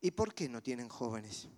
[0.00, 1.48] ¿y por qué no tienen jóvenes?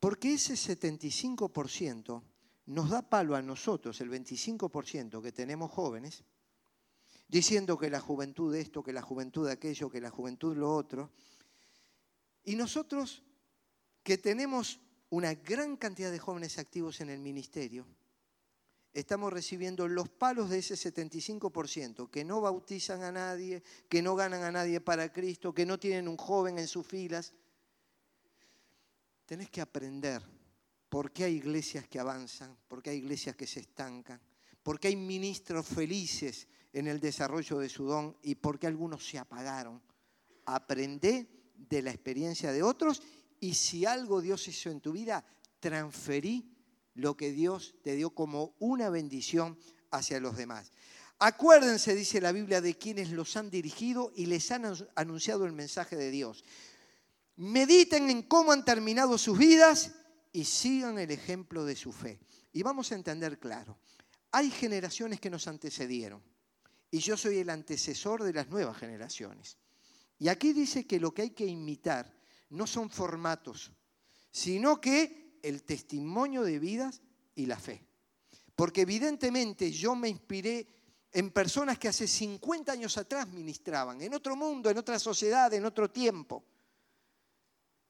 [0.00, 2.22] Porque ese 75%
[2.66, 6.24] nos da palo a nosotros, el 25% que tenemos jóvenes,
[7.26, 11.10] diciendo que la juventud esto, que la juventud aquello, que la juventud lo otro.
[12.44, 13.22] Y nosotros
[14.02, 14.80] que tenemos
[15.10, 17.86] una gran cantidad de jóvenes activos en el ministerio,
[18.92, 24.42] estamos recibiendo los palos de ese 75% que no bautizan a nadie, que no ganan
[24.42, 27.34] a nadie para Cristo, que no tienen un joven en sus filas.
[29.26, 30.22] Tenés que aprender
[30.88, 34.20] por qué hay iglesias que avanzan, por qué hay iglesias que se estancan,
[34.62, 39.06] por qué hay ministros felices en el desarrollo de su don y por qué algunos
[39.06, 39.82] se apagaron.
[40.46, 43.02] Aprendé de la experiencia de otros
[43.40, 45.24] y si algo Dios hizo en tu vida,
[45.60, 46.57] transferí
[46.94, 49.58] lo que Dios te dio como una bendición
[49.90, 50.72] hacia los demás.
[51.18, 55.96] Acuérdense, dice la Biblia, de quienes los han dirigido y les han anunciado el mensaje
[55.96, 56.44] de Dios.
[57.36, 59.92] Mediten en cómo han terminado sus vidas
[60.32, 62.20] y sigan el ejemplo de su fe.
[62.52, 63.78] Y vamos a entender claro,
[64.30, 66.22] hay generaciones que nos antecedieron
[66.90, 69.58] y yo soy el antecesor de las nuevas generaciones.
[70.18, 72.12] Y aquí dice que lo que hay que imitar
[72.50, 73.72] no son formatos,
[74.30, 77.02] sino que el testimonio de vidas
[77.34, 77.86] y la fe.
[78.54, 80.66] Porque evidentemente yo me inspiré
[81.12, 85.64] en personas que hace 50 años atrás ministraban, en otro mundo, en otra sociedad, en
[85.64, 86.44] otro tiempo.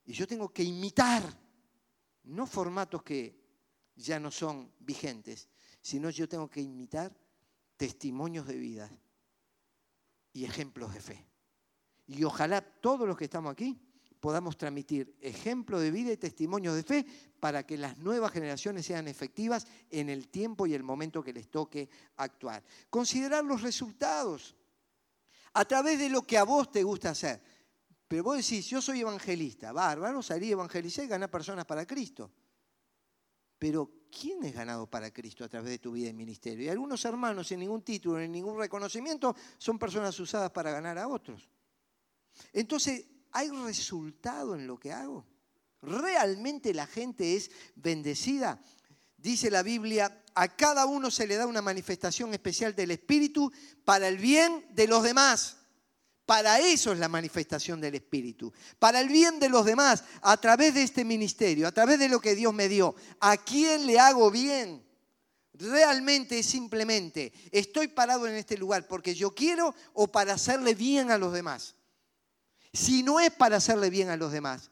[0.05, 1.23] Y yo tengo que imitar,
[2.25, 3.39] no formatos que
[3.97, 5.49] ya no son vigentes,
[5.81, 7.15] sino yo tengo que imitar
[7.77, 8.91] testimonios de vida
[10.33, 11.27] y ejemplos de fe.
[12.07, 13.79] Y ojalá todos los que estamos aquí
[14.21, 17.07] podamos transmitir ejemplos de vida y testimonios de fe
[17.39, 21.49] para que las nuevas generaciones sean efectivas en el tiempo y el momento que les
[21.49, 22.63] toque actuar.
[22.91, 24.57] Considerar los resultados
[25.55, 27.41] a través de lo que a vos te gusta hacer.
[28.07, 32.31] Pero vos decís, yo soy evangelista, bárbaro, salí a evangelizar y ganar personas para Cristo.
[33.59, 36.65] Pero ¿quién es ganado para Cristo a través de tu vida y ministerio?
[36.65, 41.09] Y algunos hermanos sin ningún título, sin ningún reconocimiento, son personas usadas para ganar a
[41.09, 41.49] otros.
[42.53, 45.27] Entonces, ¿hay resultado en lo que hago?
[45.83, 48.61] ¿Realmente la gente es bendecida?
[49.17, 53.53] Dice la Biblia, a cada uno se le da una manifestación especial del Espíritu
[53.85, 55.57] para el bien de los demás.
[56.25, 60.75] Para eso es la manifestación del Espíritu, para el bien de los demás, a través
[60.75, 62.95] de este ministerio, a través de lo que Dios me dio.
[63.19, 64.85] ¿A quién le hago bien?
[65.55, 71.11] Realmente es simplemente, estoy parado en este lugar porque yo quiero o para hacerle bien
[71.11, 71.75] a los demás.
[72.73, 74.71] Si no es para hacerle bien a los demás,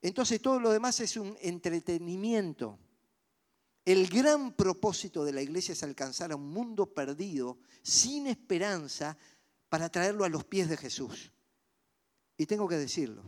[0.00, 2.78] entonces todo lo demás es un entretenimiento.
[3.84, 9.16] El gran propósito de la iglesia es alcanzar a un mundo perdido, sin esperanza,
[9.68, 11.32] para traerlo a los pies de Jesús.
[12.36, 13.22] Y tengo que decirlo,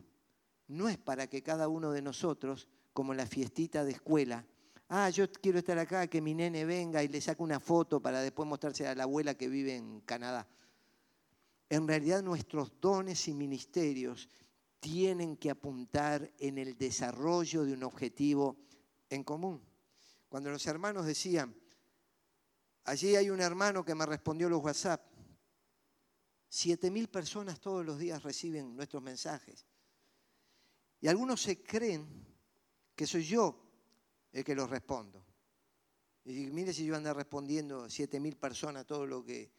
[0.68, 4.46] no es para que cada uno de nosotros, como la fiestita de escuela,
[4.88, 8.20] ah, yo quiero estar acá, que mi nene venga y le saque una foto para
[8.20, 10.46] después mostrarse a la abuela que vive en Canadá.
[11.70, 14.28] En realidad nuestros dones y ministerios
[14.78, 18.58] tienen que apuntar en el desarrollo de un objetivo
[19.08, 19.62] en común.
[20.28, 21.54] Cuando los hermanos decían,
[22.84, 25.10] allí hay un hermano que me respondió los WhatsApp,
[26.52, 29.64] Siete mil personas todos los días reciben nuestros mensajes.
[31.00, 32.26] Y algunos se creen
[32.96, 33.70] que soy yo
[34.32, 35.24] el que los respondo.
[36.24, 39.52] Y mire si yo ando respondiendo siete mil personas todo lo que...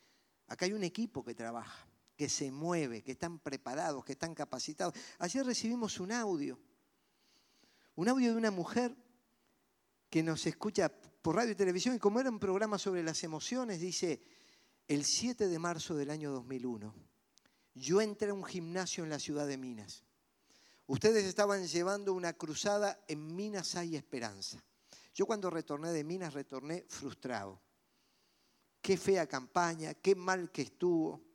[0.47, 1.87] Acá hay un equipo que trabaja,
[2.21, 4.93] que se mueve, que están preparados, que están capacitados.
[5.17, 6.59] Ayer recibimos un audio,
[7.95, 8.95] un audio de una mujer
[10.07, 10.89] que nos escucha
[11.23, 14.21] por radio y televisión y como era un programa sobre las emociones, dice,
[14.87, 16.93] el 7 de marzo del año 2001,
[17.73, 20.03] yo entré a un gimnasio en la ciudad de Minas.
[20.85, 24.63] Ustedes estaban llevando una cruzada en Minas hay esperanza.
[25.15, 27.59] Yo cuando retorné de Minas retorné frustrado.
[28.79, 31.30] Qué fea campaña, qué mal que estuvo.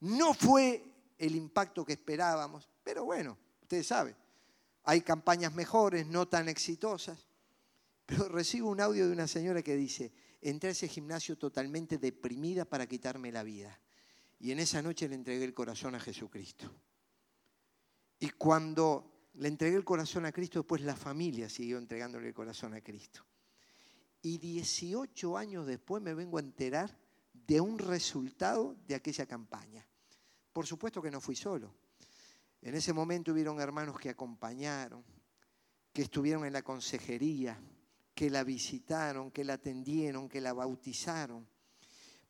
[0.00, 0.84] No fue
[1.18, 4.16] el impacto que esperábamos, pero bueno, ustedes saben,
[4.84, 7.26] hay campañas mejores, no tan exitosas.
[8.06, 12.64] Pero recibo un audio de una señora que dice, entré a ese gimnasio totalmente deprimida
[12.64, 13.78] para quitarme la vida.
[14.38, 16.70] Y en esa noche le entregué el corazón a Jesucristo.
[18.18, 22.74] Y cuando le entregué el corazón a Cristo, después la familia siguió entregándole el corazón
[22.74, 23.24] a Cristo.
[24.22, 26.96] Y 18 años después me vengo a enterar
[27.46, 29.86] de un resultado de aquella campaña.
[30.52, 31.74] Por supuesto que no fui solo.
[32.62, 35.04] En ese momento hubieron hermanos que acompañaron,
[35.92, 37.60] que estuvieron en la consejería,
[38.14, 41.46] que la visitaron, que la atendieron, que la bautizaron.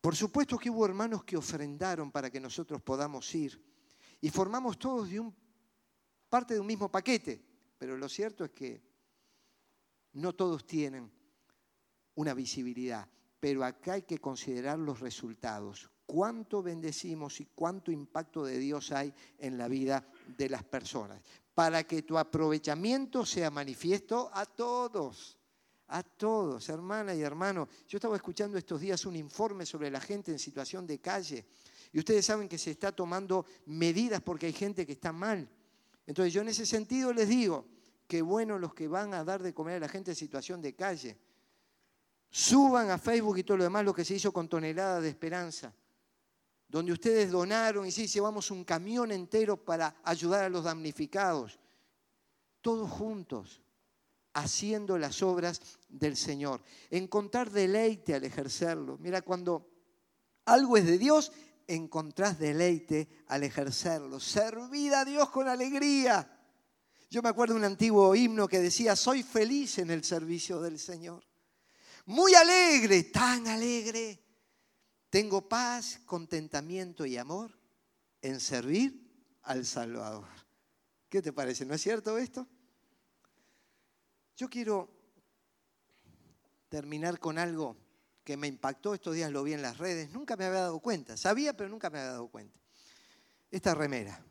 [0.01, 3.65] Por supuesto que hubo hermanos que ofrendaron para que nosotros podamos ir.
[4.21, 5.35] Y formamos todos de un,
[6.29, 7.43] parte de un mismo paquete.
[7.79, 8.83] Pero lo cierto es que
[10.13, 11.11] no todos tienen
[12.15, 13.09] una visibilidad.
[13.41, 15.91] Pero acá hay que considerar los resultados.
[16.07, 20.07] Cuánto bendecimos y cuánto impacto de Dios hay en la vida
[20.37, 21.21] de las personas.
[21.55, 25.39] Para que tu aprovechamiento sea manifiesto a todos.
[25.89, 27.69] A todos, hermana y hermano.
[27.87, 31.45] Yo estaba escuchando estos días un informe sobre la gente en situación de calle.
[31.93, 35.49] Y ustedes saben que se está tomando medidas porque hay gente que está mal.
[36.07, 37.65] Entonces yo en ese sentido les digo,
[38.07, 40.75] que bueno los que van a dar de comer a la gente en situación de
[40.75, 41.17] calle.
[42.31, 45.73] Suban a Facebook y todo lo demás lo que se hizo con toneladas de esperanza,
[46.69, 51.59] donde ustedes donaron y sí, llevamos un camión entero para ayudar a los damnificados.
[52.61, 53.63] Todos juntos,
[54.37, 56.63] haciendo las obras del Señor.
[56.91, 58.99] Encontrar deleite al ejercerlo.
[58.99, 59.67] Mira, cuando
[60.45, 61.33] algo es de Dios,
[61.67, 64.21] encontrás deleite al ejercerlo.
[64.21, 66.31] Servir a Dios con alegría.
[67.09, 70.79] Yo me acuerdo de un antiguo himno que decía, soy feliz en el servicio del
[70.79, 71.25] Señor.
[72.07, 74.23] Muy alegre, tan alegre.
[75.11, 77.59] Tengo paz, contentamiento y amor
[78.23, 80.29] en servir al Salvador.
[81.09, 81.65] ¿Qué te parece?
[81.65, 82.47] ¿No es cierto esto?
[84.37, 84.89] Yo quiero
[86.69, 87.77] terminar con algo
[88.23, 91.17] que me impactó estos días, lo vi en las redes, nunca me había dado cuenta,
[91.17, 92.59] sabía pero nunca me había dado cuenta.
[93.51, 94.23] Esta remera.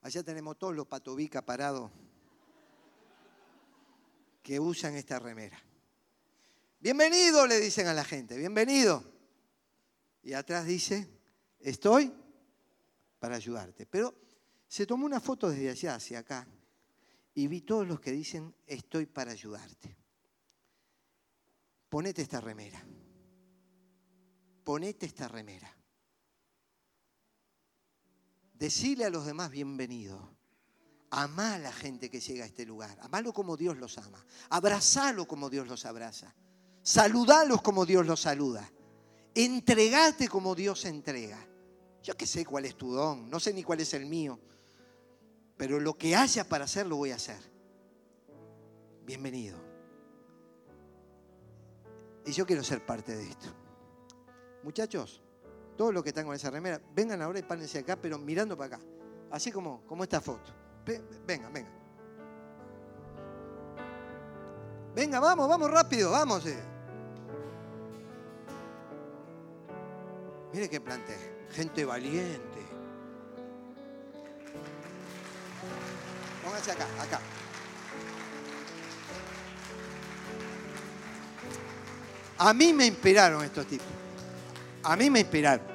[0.00, 1.90] Allá tenemos todos los patobica parados
[4.42, 5.58] que usan esta remera.
[6.80, 9.04] Bienvenido, le dicen a la gente, bienvenido.
[10.22, 11.08] Y atrás dice,
[11.60, 12.12] estoy
[13.18, 13.86] para ayudarte.
[13.86, 14.14] Pero
[14.66, 16.46] se tomó una foto desde allá hacia acá
[17.34, 19.96] y vi todos los que dicen, estoy para ayudarte.
[21.88, 22.84] Ponete esta remera.
[24.64, 25.72] Ponete esta remera.
[28.54, 30.41] Decile a los demás bienvenido.
[31.14, 32.96] Amá a la gente que llega a este lugar.
[33.02, 34.24] Amalo como Dios los ama.
[34.48, 36.34] Abrazalo como Dios los abraza.
[36.82, 38.72] Saludalos como Dios los saluda.
[39.34, 41.38] Entregate como Dios entrega.
[42.02, 44.40] Yo que sé cuál es tu don, no sé ni cuál es el mío,
[45.58, 47.38] pero lo que haya para hacer lo voy a hacer.
[49.04, 49.58] Bienvenido.
[52.24, 53.48] Y yo quiero ser parte de esto.
[54.62, 55.22] Muchachos,
[55.76, 58.76] todos los que están con esa remera, vengan ahora y párense acá, pero mirando para
[58.76, 58.84] acá.
[59.30, 60.61] Así como, como esta foto.
[60.84, 61.70] Venga, venga.
[64.94, 66.44] Venga, vamos, vamos rápido, vamos.
[66.46, 66.62] Eh.
[70.52, 71.16] Mire qué planté.
[71.52, 72.66] Gente valiente.
[76.42, 77.20] Pónganse acá, acá.
[82.38, 83.86] A mí me inspiraron estos tipos.
[84.82, 85.71] A mí me inspiraron.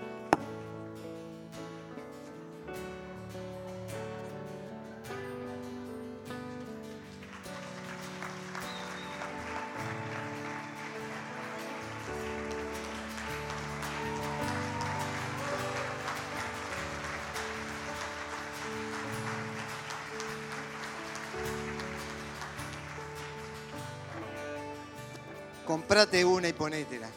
[25.97, 27.09] Comprate una y ponétela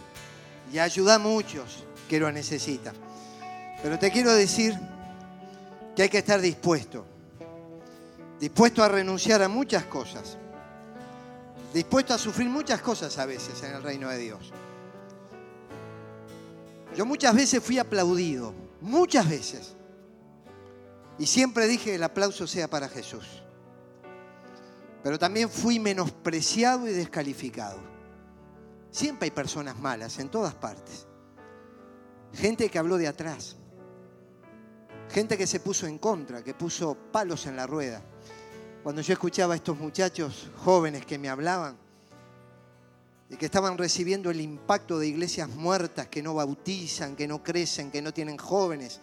[0.73, 2.95] y ayuda a muchos que lo necesitan.
[3.83, 4.75] Pero te quiero decir
[5.95, 7.05] que hay que estar dispuesto,
[8.41, 10.39] dispuesto a renunciar a muchas cosas,
[11.75, 14.51] dispuesto a sufrir muchas cosas a veces en el reino de Dios.
[16.97, 19.75] Yo muchas veces fui aplaudido, muchas veces,
[21.19, 23.43] y siempre dije el aplauso sea para Jesús.
[25.03, 27.91] Pero también fui menospreciado y descalificado.
[28.91, 31.07] Siempre hay personas malas en todas partes.
[32.33, 33.57] Gente que habló de atrás.
[35.11, 38.03] Gente que se puso en contra, que puso palos en la rueda.
[38.83, 41.77] Cuando yo escuchaba a estos muchachos jóvenes que me hablaban
[43.29, 47.91] y que estaban recibiendo el impacto de iglesias muertas que no bautizan, que no crecen,
[47.91, 49.01] que no tienen jóvenes,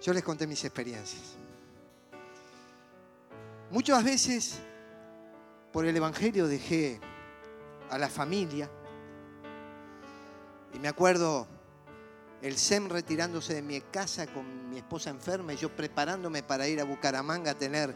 [0.00, 1.36] yo les conté mis experiencias.
[3.70, 4.58] Muchas veces
[5.72, 7.00] por el Evangelio dejé
[7.92, 8.70] a la familia.
[10.74, 11.46] Y me acuerdo
[12.40, 16.80] el SEM retirándose de mi casa con mi esposa enferma y yo preparándome para ir
[16.80, 17.94] a Bucaramanga a tener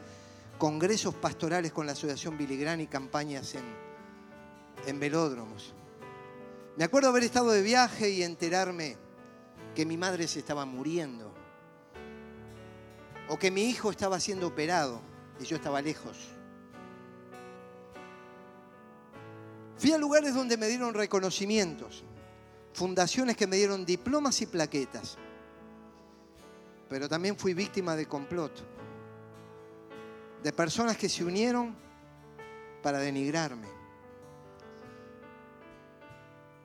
[0.59, 3.64] congresos pastorales con la Asociación Biligrán y campañas en,
[4.86, 5.74] en velódromos.
[6.76, 8.99] Me acuerdo haber estado de viaje y enterarme
[9.74, 11.32] que mi madre se estaba muriendo
[13.28, 15.01] o que mi hijo estaba siendo operado
[15.40, 16.36] y yo estaba lejos.
[19.79, 22.03] Fui a lugares donde me dieron reconocimientos,
[22.72, 25.18] fundaciones que me dieron diplomas y plaquetas,
[26.89, 28.53] pero también fui víctima de complot,
[30.43, 31.77] de personas que se unieron
[32.83, 33.68] para denigrarme.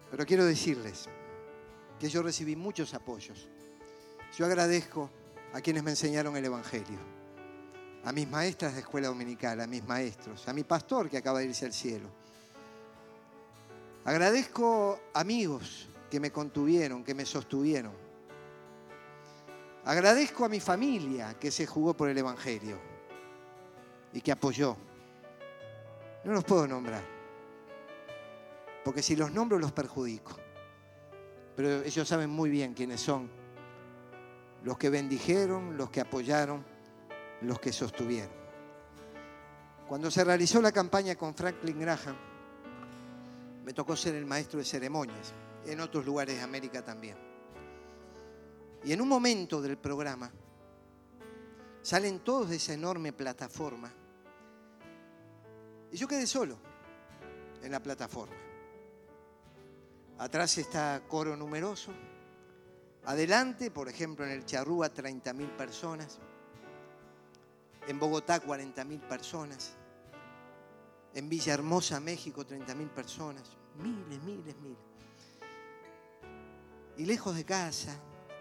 [0.09, 1.09] Pero quiero decirles
[1.99, 3.49] que yo recibí muchos apoyos.
[4.38, 5.09] Yo agradezco
[5.53, 6.99] a quienes me enseñaron el Evangelio,
[8.05, 11.45] a mis maestras de escuela dominical, a mis maestros, a mi pastor que acaba de
[11.47, 12.20] irse al cielo
[14.04, 17.93] Agradezco amigos que me contuvieron, que me sostuvieron.
[19.86, 22.80] Agradezco a mi familia que se jugó por el Evangelio
[24.14, 24.76] y que apoyó.
[26.24, 27.04] No los puedo nombrar,
[28.84, 30.38] porque si los nombro los perjudico.
[31.56, 33.30] Pero ellos saben muy bien quiénes son
[34.64, 36.64] los que bendijeron, los que apoyaron,
[37.41, 38.32] los que sostuvieron.
[39.88, 42.30] Cuando se realizó la campaña con Franklin Graham,
[43.64, 45.34] me tocó ser el maestro de ceremonias,
[45.66, 47.18] en otros lugares de América también.
[48.84, 50.32] Y en un momento del programa,
[51.82, 53.91] salen todos de esa enorme plataforma,
[55.91, 56.57] y yo quedé solo
[57.62, 58.36] en la plataforma.
[60.18, 61.91] Atrás está coro numeroso,
[63.05, 66.20] adelante, por ejemplo, en el Charrúa 30.000 personas,
[67.88, 69.76] en Bogotá 40.000 personas,
[71.14, 73.57] en Villahermosa, México, 30.000 personas.
[73.78, 74.78] Miles, miles, miles.
[76.97, 77.97] Y lejos de casa,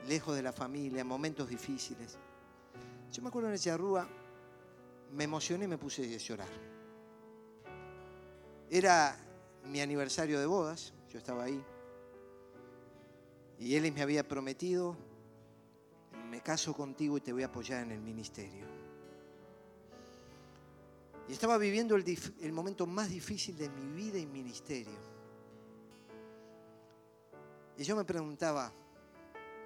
[0.07, 2.19] lejos de la familia, momentos difíciles.
[3.13, 4.09] Yo me acuerdo en Charrúa,
[5.13, 6.49] me emocioné y me puse a llorar.
[8.69, 9.17] Era
[9.65, 11.63] mi aniversario de bodas, yo estaba ahí.
[13.59, 14.97] Y él me había prometido,
[16.31, 18.80] me caso contigo y te voy a apoyar en el ministerio.
[21.31, 24.99] Y estaba viviendo el, momento más difícil de mi vida y ministerio.
[27.79, 28.73] Y yo me preguntaba,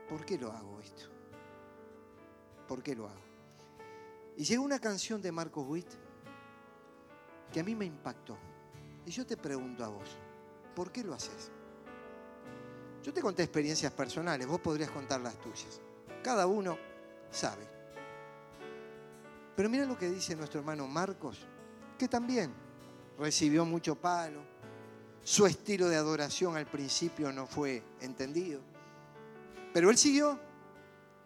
[0.07, 1.07] ¿por qué lo hago esto?
[2.69, 3.23] ¿Por qué lo hago?
[4.37, 5.89] Y llegó una canción de Marcos Witt
[7.51, 8.37] que a mí me impactó.
[9.07, 10.19] Y yo te pregunto a vos,
[10.77, 11.51] ¿por qué lo haces?
[13.03, 15.81] Yo te conté experiencias personales, vos podrías contar las tuyas.
[16.23, 16.77] Cada uno
[17.31, 17.67] sabe.
[19.57, 21.47] Pero mira lo que dice nuestro hermano Marcos
[21.97, 22.53] que también
[23.19, 24.41] recibió mucho palo.
[25.23, 28.61] Su estilo de adoración al principio no fue entendido.
[29.73, 30.39] Pero él siguió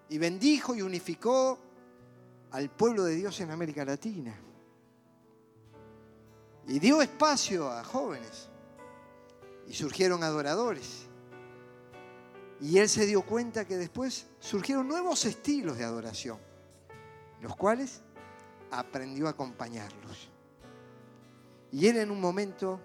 [0.08, 1.58] y bendijo y unificó
[2.50, 4.34] al pueblo de Dios en América Latina.
[6.66, 8.48] Y dio espacio a jóvenes.
[9.66, 11.06] Y surgieron adoradores.
[12.60, 16.38] Y él se dio cuenta que después surgieron nuevos estilos de adoración,
[17.40, 18.02] los cuales
[18.70, 20.30] aprendió a acompañarlos.
[21.72, 22.80] Y él en un momento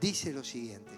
[0.00, 0.92] dice lo siguiente.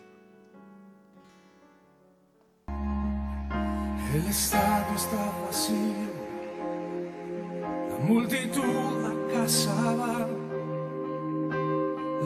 [4.15, 6.09] El estadio está vacío,
[7.91, 10.27] la multitud acasaba,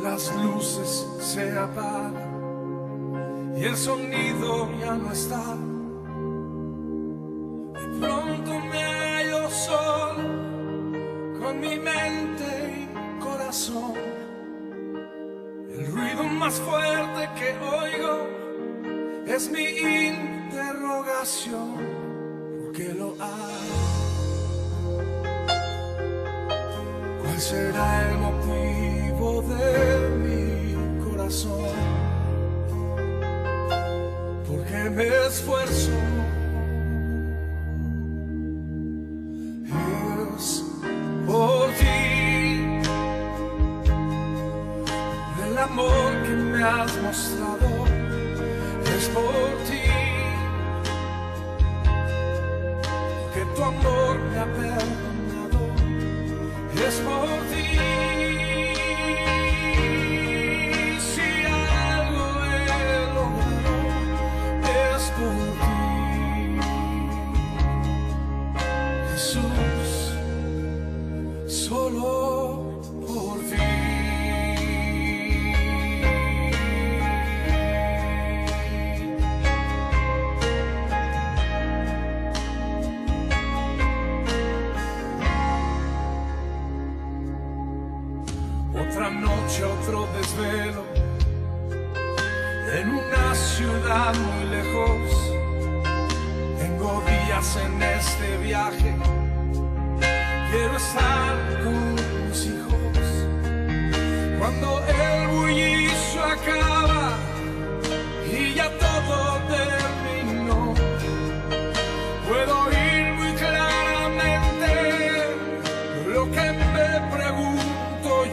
[0.03, 2.32] las luces se apagan
[3.57, 5.57] y el sonido ya no está.
[16.43, 17.51] Más fuerte que
[17.82, 18.14] oigo
[19.28, 19.66] es mi
[20.09, 21.76] interrogación.
[22.59, 23.78] ¿Por qué lo hago?
[27.20, 29.68] ¿Cuál será el motivo de
[30.24, 30.40] mi
[31.05, 31.76] corazón?
[34.49, 35.93] ¿Por qué me esfuerzo?
[47.12, 48.01] Me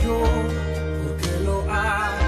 [0.04, 0.20] yo,
[1.04, 2.26] ¿por qué lo hago?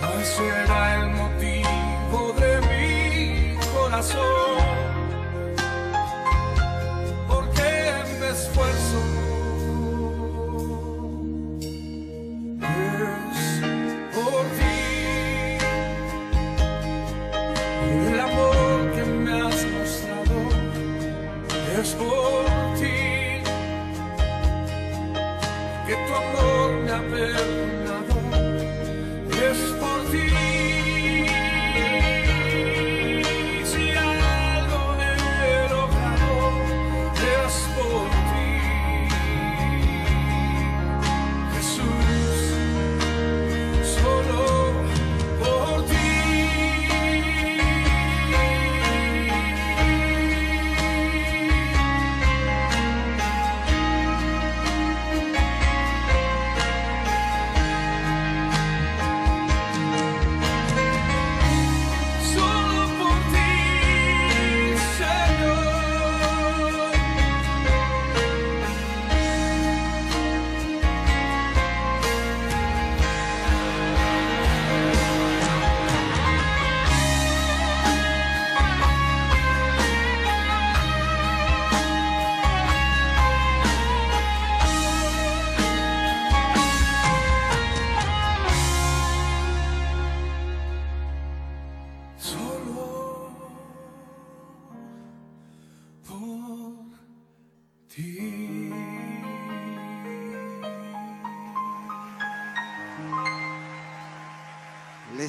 [0.00, 4.31] ¿Cuál será el motivo de mi corazón?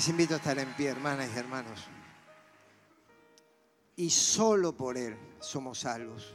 [0.03, 1.79] Les invito a estar en pie, hermanas y hermanos.
[3.95, 6.33] Y solo por Él somos salvos.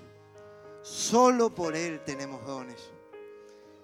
[0.80, 2.80] Solo por Él tenemos dones.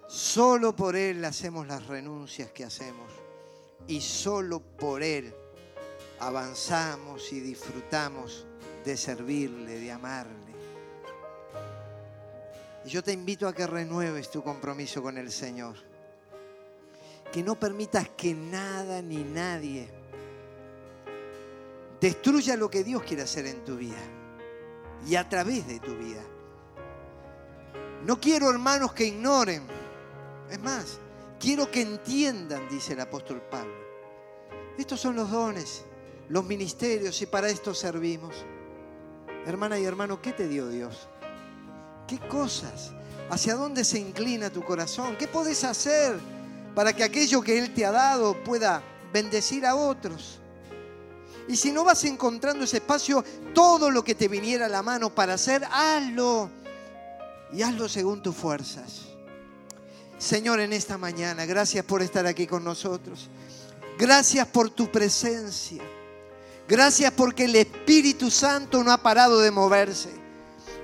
[0.09, 3.12] Solo por Él hacemos las renuncias que hacemos.
[3.87, 5.35] Y solo por Él
[6.18, 8.47] avanzamos y disfrutamos
[8.87, 10.55] de servirle, de amarle.
[12.87, 15.76] Y yo te invito a que renueves tu compromiso con el Señor
[17.35, 19.89] que no permitas que nada ni nadie
[22.01, 23.99] destruya lo que Dios quiere hacer en tu vida
[25.05, 26.22] y a través de tu vida.
[28.07, 29.64] No quiero, hermanos, que ignoren.
[30.49, 31.01] Es más,
[31.41, 33.74] quiero que entiendan, dice el apóstol Pablo.
[34.78, 35.82] Estos son los dones,
[36.28, 38.45] los ministerios y para esto servimos.
[39.45, 41.09] Hermana y hermano, ¿qué te dio Dios?
[42.07, 42.93] ¿Qué cosas?
[43.28, 45.16] ¿Hacia dónde se inclina tu corazón?
[45.16, 46.16] ¿Qué podés hacer
[46.75, 50.41] para que aquello que Él te ha dado pueda bendecir a otros?
[51.47, 55.14] Y si no vas encontrando ese espacio, todo lo que te viniera a la mano
[55.14, 56.51] para hacer, hazlo.
[57.53, 59.03] Y hazlo según tus fuerzas.
[60.18, 63.29] Señor, en esta mañana, gracias por estar aquí con nosotros.
[63.99, 65.83] Gracias por tu presencia.
[66.66, 70.09] Gracias porque el Espíritu Santo no ha parado de moverse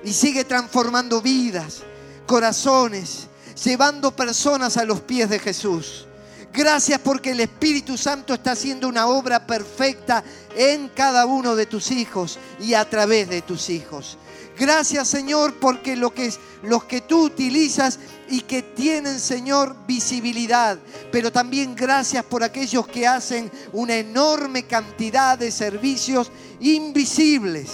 [0.03, 1.81] y sigue transformando vidas,
[2.27, 3.27] corazones,
[3.63, 6.05] llevando personas a los pies de Jesús.
[6.53, 10.23] Gracias porque el Espíritu Santo está haciendo una obra perfecta
[10.55, 14.17] en cada uno de tus hijos y a través de tus hijos.
[14.59, 16.31] Gracias Señor porque lo que,
[16.63, 17.99] los que tú utilizas
[18.29, 20.77] y que tienen Señor visibilidad,
[21.11, 27.69] pero también gracias por aquellos que hacen una enorme cantidad de servicios invisibles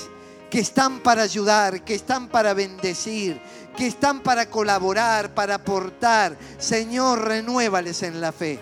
[0.50, 3.42] que están para ayudar, que están para bendecir,
[3.78, 6.38] que están para colaborar, para aportar.
[6.58, 8.60] Señor, renuévales en la fe.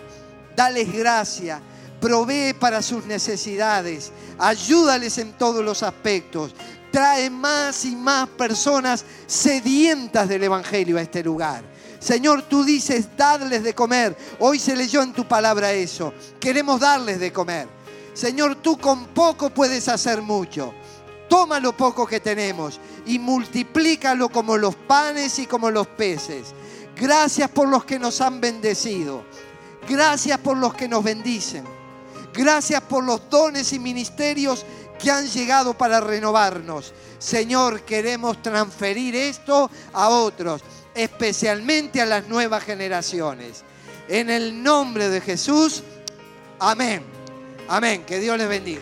[0.55, 1.59] Dales gracia,
[1.99, 6.53] provee para sus necesidades, ayúdales en todos los aspectos.
[6.91, 11.63] Trae más y más personas sedientas del Evangelio a este lugar.
[11.99, 14.16] Señor, tú dices, dadles de comer.
[14.39, 16.13] Hoy se leyó en tu palabra eso.
[16.39, 17.68] Queremos darles de comer.
[18.13, 20.74] Señor, tú con poco puedes hacer mucho.
[21.28, 26.53] Toma lo poco que tenemos y multiplícalo como los panes y como los peces.
[26.95, 29.24] Gracias por los que nos han bendecido.
[29.88, 31.64] Gracias por los que nos bendicen.
[32.34, 34.66] Gracias por los dones y ministerios
[34.99, 36.93] que han llegado para renovarnos.
[37.20, 40.62] Señor, queremos transferir esto a otros,
[40.93, 43.64] especialmente a las nuevas generaciones.
[44.08, 45.84] En el nombre de Jesús,
[46.60, 47.03] amén.
[47.68, 48.03] Amén.
[48.06, 48.82] Que Dios les bendiga.